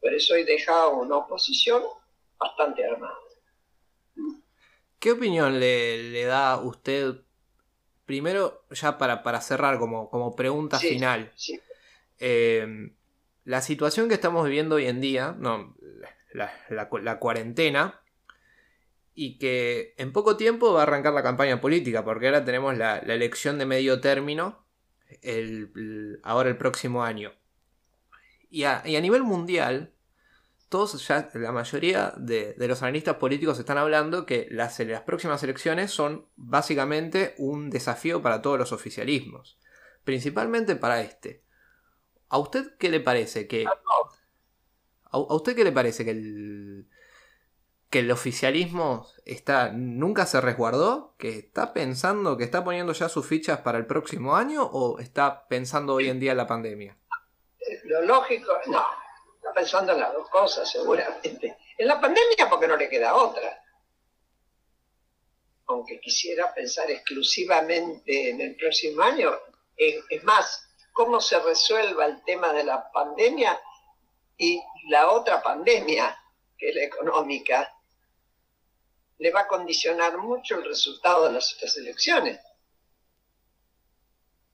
Por 0.00 0.12
eso 0.12 0.34
hoy 0.34 0.44
deja 0.44 0.88
una 0.88 1.18
oposición 1.18 1.82
bastante 2.38 2.84
armada. 2.84 3.16
¿Qué 4.98 5.12
opinión 5.12 5.60
le, 5.60 6.24
da 6.24 6.58
usted, 6.58 7.14
primero, 8.04 8.64
ya 8.70 8.98
para, 8.98 9.22
para 9.22 9.40
cerrar 9.40 9.78
como, 9.78 10.10
como 10.10 10.34
pregunta 10.34 10.78
final? 10.78 11.32
Eh, 12.18 12.90
la 13.44 13.60
situación 13.60 14.08
que 14.08 14.14
estamos 14.14 14.44
viviendo 14.44 14.76
hoy 14.76 14.86
en 14.86 15.00
día, 15.00 15.36
no, 15.38 15.76
la, 16.32 16.52
la 16.68 17.18
cuarentena, 17.18 18.00
y 19.18 19.38
que 19.38 19.94
en 19.96 20.12
poco 20.12 20.36
tiempo 20.36 20.74
va 20.74 20.80
a 20.80 20.82
arrancar 20.82 21.14
la 21.14 21.22
campaña 21.22 21.58
política, 21.58 22.04
porque 22.04 22.26
ahora 22.26 22.44
tenemos 22.44 22.76
la, 22.76 22.98
elección 22.98 23.58
de 23.58 23.64
medio 23.64 23.98
término 24.02 24.66
el, 25.22 26.20
ahora 26.22 26.50
el 26.50 26.58
próximo 26.58 27.02
año. 27.02 27.32
Y 28.50 28.64
a, 28.64 28.82
nivel 28.84 29.22
mundial, 29.22 29.94
todos 30.68 31.08
ya, 31.08 31.30
la 31.32 31.50
mayoría 31.50 32.12
de, 32.18 32.54
los 32.58 32.82
analistas 32.82 33.16
políticos 33.16 33.58
están 33.58 33.78
hablando 33.78 34.26
que 34.26 34.48
las, 34.50 34.78
las 34.80 35.00
próximas 35.00 35.42
elecciones 35.42 35.90
son 35.90 36.26
básicamente 36.36 37.34
un 37.38 37.70
desafío 37.70 38.20
para 38.20 38.42
todos 38.42 38.58
los 38.58 38.72
oficialismos, 38.72 39.58
principalmente 40.04 40.76
para 40.76 41.00
este. 41.00 41.42
¿A 42.28 42.36
usted 42.36 42.76
qué 42.78 42.90
le 42.90 43.00
parece 43.00 43.48
que... 43.48 43.64
¿A, 45.04 45.18
usted 45.18 45.56
qué 45.56 45.64
le 45.64 45.72
parece 45.72 46.04
que 46.04 46.10
el, 46.10 46.86
que 47.90 48.00
el 48.00 48.10
oficialismo 48.10 49.08
está, 49.24 49.70
nunca 49.70 50.26
se 50.26 50.40
resguardó, 50.40 51.14
que 51.18 51.38
está 51.38 51.72
pensando, 51.72 52.36
que 52.36 52.44
está 52.44 52.64
poniendo 52.64 52.92
ya 52.92 53.08
sus 53.08 53.26
fichas 53.26 53.60
para 53.60 53.78
el 53.78 53.86
próximo 53.86 54.36
año 54.36 54.64
o 54.64 54.98
está 54.98 55.46
pensando 55.48 55.94
hoy 55.94 56.08
en 56.08 56.18
día 56.18 56.34
la 56.34 56.46
pandemia? 56.46 56.96
Lo 57.84 58.02
lógico, 58.02 58.52
no, 58.66 58.84
está 59.36 59.52
pensando 59.54 59.92
en 59.92 60.00
las 60.00 60.12
dos 60.12 60.28
cosas 60.30 60.70
seguramente. 60.70 61.56
En 61.78 61.86
la 61.86 62.00
pandemia 62.00 62.48
porque 62.50 62.68
no 62.68 62.76
le 62.76 62.88
queda 62.88 63.14
otra. 63.14 63.62
Aunque 65.68 66.00
quisiera 66.00 66.52
pensar 66.54 66.90
exclusivamente 66.90 68.30
en 68.30 68.40
el 68.40 68.56
próximo 68.56 69.02
año, 69.02 69.32
es 69.76 70.24
más, 70.24 70.68
cómo 70.92 71.20
se 71.20 71.38
resuelva 71.40 72.06
el 72.06 72.22
tema 72.24 72.52
de 72.52 72.64
la 72.64 72.90
pandemia 72.90 73.60
y 74.38 74.60
la 74.88 75.10
otra 75.10 75.42
pandemia, 75.42 76.16
que 76.56 76.70
es 76.70 76.74
la 76.74 76.84
económica, 76.84 77.75
le 79.18 79.30
va 79.30 79.40
a 79.40 79.48
condicionar 79.48 80.18
mucho 80.18 80.58
el 80.58 80.64
resultado 80.64 81.26
de 81.26 81.32
las 81.32 81.54
otras 81.54 81.76
elecciones. 81.76 82.40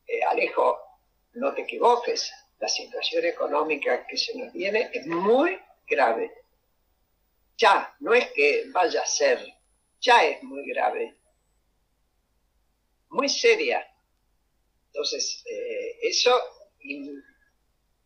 Eh, 0.07 0.22
Alejo, 0.25 0.79
no 1.35 1.53
te 1.55 1.62
equivoques, 1.62 2.33
la 2.59 2.68
situación 2.68 3.25
económica 3.25 4.07
que 4.07 4.16
se 4.16 4.37
nos 4.38 4.53
viene 4.53 4.90
es 4.92 5.07
muy 5.07 5.59
grave. 5.87 6.31
Ya, 7.57 7.94
no 8.01 8.14
es 8.14 8.31
que 8.33 8.64
vaya 8.70 9.03
a 9.03 9.07
ser, 9.07 9.44
ya 10.01 10.25
es 10.25 10.42
muy 10.42 10.66
grave, 10.68 11.16
muy 13.09 13.29
seria. 13.29 13.87
Entonces, 14.87 15.42
eh, 15.46 15.98
eso 16.03 16.38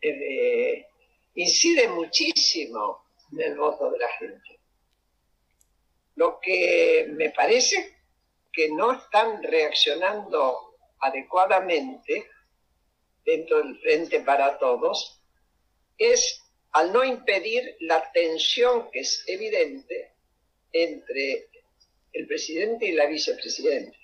eh, 0.01 0.87
incide 1.35 1.89
muchísimo 1.89 3.07
en 3.33 3.41
el 3.41 3.59
voto 3.59 3.91
de 3.91 3.99
la 3.99 4.09
gente. 4.19 4.56
Lo 6.17 6.41
que 6.41 7.07
me 7.11 7.31
parece 7.31 7.97
que 8.53 8.71
no 8.71 8.93
están 8.93 9.43
reaccionando 9.43 10.77
adecuadamente 11.01 12.29
dentro 13.25 13.59
del 13.59 13.79
Frente 13.79 14.21
para 14.21 14.59
Todos 14.59 15.21
es 15.99 16.43
al 16.73 16.93
no 16.93 17.05
impedir 17.05 17.77
la 17.81 18.11
tensión 18.13 18.91
que 18.91 19.01
es 19.01 19.25
evidente 19.27 20.15
entre 20.73 21.49
el 22.13 22.27
presidente 22.27 22.87
y 22.87 22.93
la 22.93 23.07
vicepresidenta. 23.07 23.97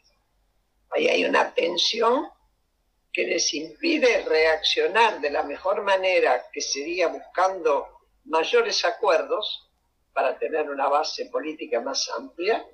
Ahí 0.90 1.08
hay 1.08 1.24
una 1.24 1.54
tensión 1.54 2.28
que 3.12 3.26
les 3.26 3.52
impide 3.54 4.22
reaccionar 4.24 5.20
de 5.20 5.30
la 5.30 5.42
mejor 5.42 5.82
manera 5.82 6.44
que 6.52 6.60
sería 6.60 7.08
buscando 7.08 7.88
mayores 8.24 8.84
acuerdos 8.84 9.70
para 10.12 10.38
tener 10.38 10.70
una 10.70 10.88
base 10.88 11.26
política 11.26 11.80
más 11.80 12.08
amplia, 12.10 12.66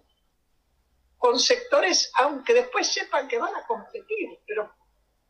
con 1.16 1.38
sectores, 1.38 2.10
aunque 2.18 2.54
después 2.54 2.86
sepan 2.86 3.26
que 3.26 3.38
van 3.38 3.54
a 3.54 3.66
competir, 3.66 4.38
pero, 4.46 4.72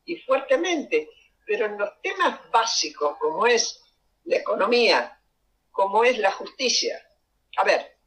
y 0.05 0.17
fuertemente, 0.21 1.09
pero 1.47 1.67
en 1.67 1.79
los 1.79 2.01
temas 2.03 2.51
básicos 2.51 3.17
como 3.19 3.47
es 3.47 3.83
la 4.25 4.37
economía, 4.37 5.21
como 5.71 6.05
es 6.05 6.19
la 6.19 6.31
justicia. 6.33 7.03
A 7.57 7.65
ver, 7.65 7.99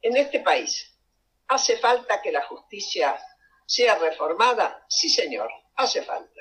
en 0.00 0.16
este 0.16 0.40
país, 0.40 0.98
¿hace 1.48 1.76
falta 1.76 2.22
que 2.22 2.32
la 2.32 2.46
justicia 2.46 3.18
sea 3.66 3.98
reformada? 3.98 4.84
Sí, 4.88 5.10
señor, 5.10 5.50
hace 5.76 6.02
falta. 6.02 6.40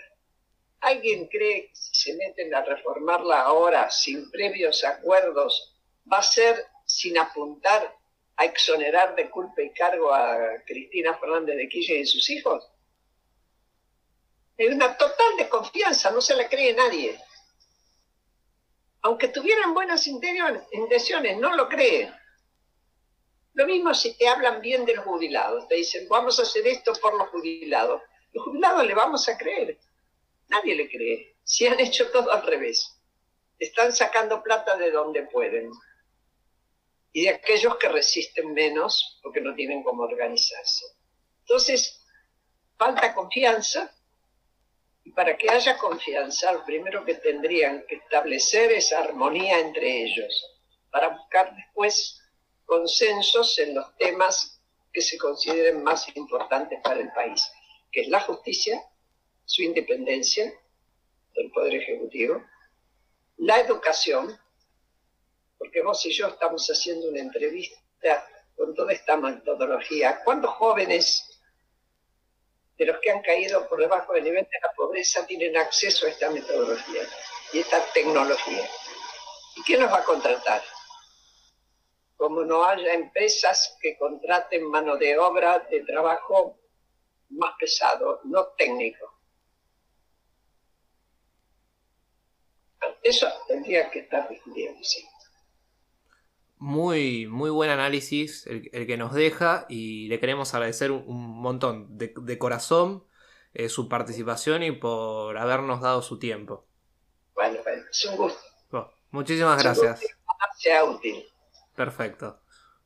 ¿Alguien 0.80 1.28
cree 1.28 1.70
que 1.70 1.76
si 1.76 2.12
se 2.12 2.14
meten 2.16 2.54
a 2.54 2.62
reformarla 2.62 3.42
ahora 3.42 3.90
sin 3.90 4.30
previos 4.32 4.84
acuerdos 4.84 5.77
va 6.12 6.20
a 6.20 6.24
ser 6.24 6.66
sin 6.86 7.18
apuntar 7.18 7.96
a 8.38 8.46
exonerar 8.46 9.16
de 9.16 9.30
culpa 9.30 9.62
y 9.62 9.74
cargo 9.74 10.14
a 10.14 10.38
Cristina 10.66 11.18
Fernández 11.18 11.58
de 11.58 11.68
Kirchner 11.68 12.00
y 12.00 12.06
sus 12.06 12.30
hijos? 12.30 12.68
Hay 14.60 14.68
una 14.68 14.98
total 14.98 15.38
desconfianza, 15.38 16.12
no 16.12 16.22
se 16.22 16.36
la 16.36 16.48
cree 16.50 16.74
nadie. 16.74 17.20
Aunque 19.02 19.28
tuvieran 19.28 19.74
buenas 19.74 20.08
intenciones, 20.08 21.38
no 21.38 21.56
lo 21.56 21.70
creen. 21.70 22.14
Lo 23.54 23.66
mismo 23.66 23.94
si 23.94 24.16
te 24.18 24.28
hablan 24.28 24.62
bien 24.62 24.86
de 24.86 24.96
los 24.96 25.06
jubilados, 25.06 25.68
te 25.68 25.76
dicen, 25.76 26.08
vamos 26.10 26.40
a 26.40 26.44
hacer 26.44 26.68
esto 26.68 26.94
por 27.02 27.18
los 27.18 27.30
jubilados. 27.30 28.02
Los 28.34 28.46
jubilados 28.46 28.86
le 28.86 28.94
vamos 28.94 29.28
a 29.30 29.38
creer. 29.38 29.80
Nadie 30.50 30.76
le 30.76 30.90
cree. 30.90 31.36
Si 31.44 31.66
han 31.66 31.80
hecho 31.80 32.12
todo 32.12 32.32
al 32.32 32.46
revés. 32.46 33.00
Están 33.58 33.94
sacando 33.94 34.44
plata 34.44 34.78
de 34.78 34.92
donde 34.92 35.24
pueden. 35.24 35.72
Y 37.14 37.24
de 37.24 37.30
aquellos 37.30 37.78
que 37.78 37.90
resisten 37.90 38.54
menos 38.54 39.20
porque 39.24 39.42
no 39.42 39.56
tienen 39.56 39.84
cómo 39.84 40.04
organizarse. 40.04 40.86
Entonces, 41.42 42.04
falta 42.78 43.14
confianza. 43.14 43.94
Y 45.04 45.12
para 45.12 45.38
que 45.38 45.50
haya 45.50 45.78
confianza, 45.78 46.52
lo 46.52 46.66
primero 46.66 47.06
que 47.06 47.16
tendrían 47.16 47.86
que 47.88 47.96
establecer 47.96 48.72
es 48.72 48.92
armonía 48.92 49.60
entre 49.60 50.04
ellos, 50.04 50.60
para 50.92 51.10
buscar 51.10 51.56
después 51.56 52.22
consensos 52.66 53.58
en 53.60 53.76
los 53.76 53.96
temas 53.98 54.62
que 54.92 55.02
se 55.02 55.18
consideren 55.18 55.84
más 55.84 56.08
importantes 56.16 56.80
para 56.84 57.00
el 57.00 57.12
país, 57.14 57.50
que 57.92 58.02
es 58.02 58.10
la 58.10 58.20
justicia, 58.20 58.84
su 59.46 59.64
independencia 59.64 60.54
del 61.36 61.52
Poder 61.52 61.76
Ejecutivo, 61.76 62.44
la 63.38 63.60
educación, 63.60 64.38
porque 65.58 65.82
vos 65.82 66.06
y 66.06 66.12
yo 66.12 66.28
estamos 66.28 66.68
haciendo 66.68 67.10
una 67.10 67.20
entrevista 67.20 68.28
con 68.56 68.74
toda 68.74 68.94
esta 68.94 69.18
metodología. 69.18 70.22
¿Cuántos 70.24 70.52
jóvenes 70.52 71.42
de 72.78 72.86
los 72.86 73.00
que 73.00 73.12
han 73.12 73.22
caído 73.22 73.68
por 73.68 73.80
debajo 73.80 74.14
del 74.14 74.24
nivel 74.24 74.44
de 74.44 74.60
la 74.62 74.72
pobreza 74.74 75.26
tienen 75.26 75.58
acceso 75.58 76.06
a 76.06 76.10
esta 76.10 76.30
metodología 76.30 77.02
y 77.54 77.60
esta 77.60 77.84
tecnología? 77.94 78.70
¿Y 79.56 79.62
quién 79.64 79.82
los 79.82 79.92
va 79.92 79.98
a 80.00 80.04
contratar? 80.04 80.62
como 82.18 82.44
no 82.44 82.66
haya 82.66 82.94
empresas 82.94 83.78
que 83.80 83.96
contraten 83.98 84.64
mano 84.64 84.98
de 84.98 85.18
obra 85.18 85.60
de 85.60 85.82
trabajo 85.84 86.60
más 87.30 87.54
pesado, 87.60 88.22
no 88.24 88.48
técnico. 88.58 89.14
Eso 93.04 93.28
tendría 93.48 93.90
que 93.92 94.00
estar 94.00 94.28
discutiendo, 94.28 94.84
sí. 94.84 95.08
Muy, 96.60 97.28
muy 97.28 97.50
buen 97.52 97.70
análisis 97.70 98.48
el, 98.48 98.88
que 98.88 98.98
nos 98.98 99.14
deja 99.14 99.66
y 99.70 100.08
le 100.08 100.20
queremos 100.20 100.54
agradecer 100.54 100.92
un, 100.92 101.40
montón 101.40 101.98
de, 101.98 102.38
corazón 102.40 103.06
eh, 103.54 103.70
su 103.70 103.88
participación 103.88 104.64
y 104.64 104.72
por 104.72 105.38
habernos 105.38 105.82
dado 105.82 106.02
su 106.02 106.18
tiempo. 106.18 106.66
Bueno, 107.36 107.60
bueno, 107.64 107.84
es 107.92 108.06
un 108.06 108.16
gusto. 108.18 108.94
muchísimas 109.12 109.62
gracias. 109.62 110.02
sea 110.58 110.84
útil. 110.84 111.24
Perfecto. 111.76 112.40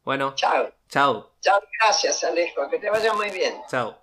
Bueno. 0.03 0.33
Chao. 0.35 0.69
Chao. 0.89 1.31
Chao, 1.39 1.61
gracias 1.79 2.23
Alejo, 2.23 2.69
que 2.69 2.79
te 2.79 2.89
vaya 2.89 3.13
muy 3.13 3.29
bien. 3.29 3.55
Chao. 3.69 4.01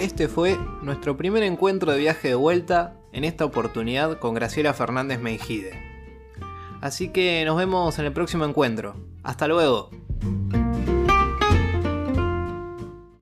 Este 0.00 0.28
fue 0.28 0.56
nuestro 0.82 1.16
primer 1.16 1.42
encuentro 1.42 1.92
de 1.92 1.98
viaje 1.98 2.28
de 2.28 2.34
vuelta, 2.34 2.96
en 3.12 3.24
esta 3.24 3.44
oportunidad 3.44 4.18
con 4.18 4.34
Graciela 4.34 4.74
Fernández 4.74 5.20
Meijide. 5.20 5.72
Así 6.80 7.10
que 7.10 7.44
nos 7.44 7.56
vemos 7.56 7.98
en 7.98 8.06
el 8.06 8.12
próximo 8.12 8.44
encuentro. 8.44 8.94
Hasta 9.22 9.46
luego. 9.46 9.90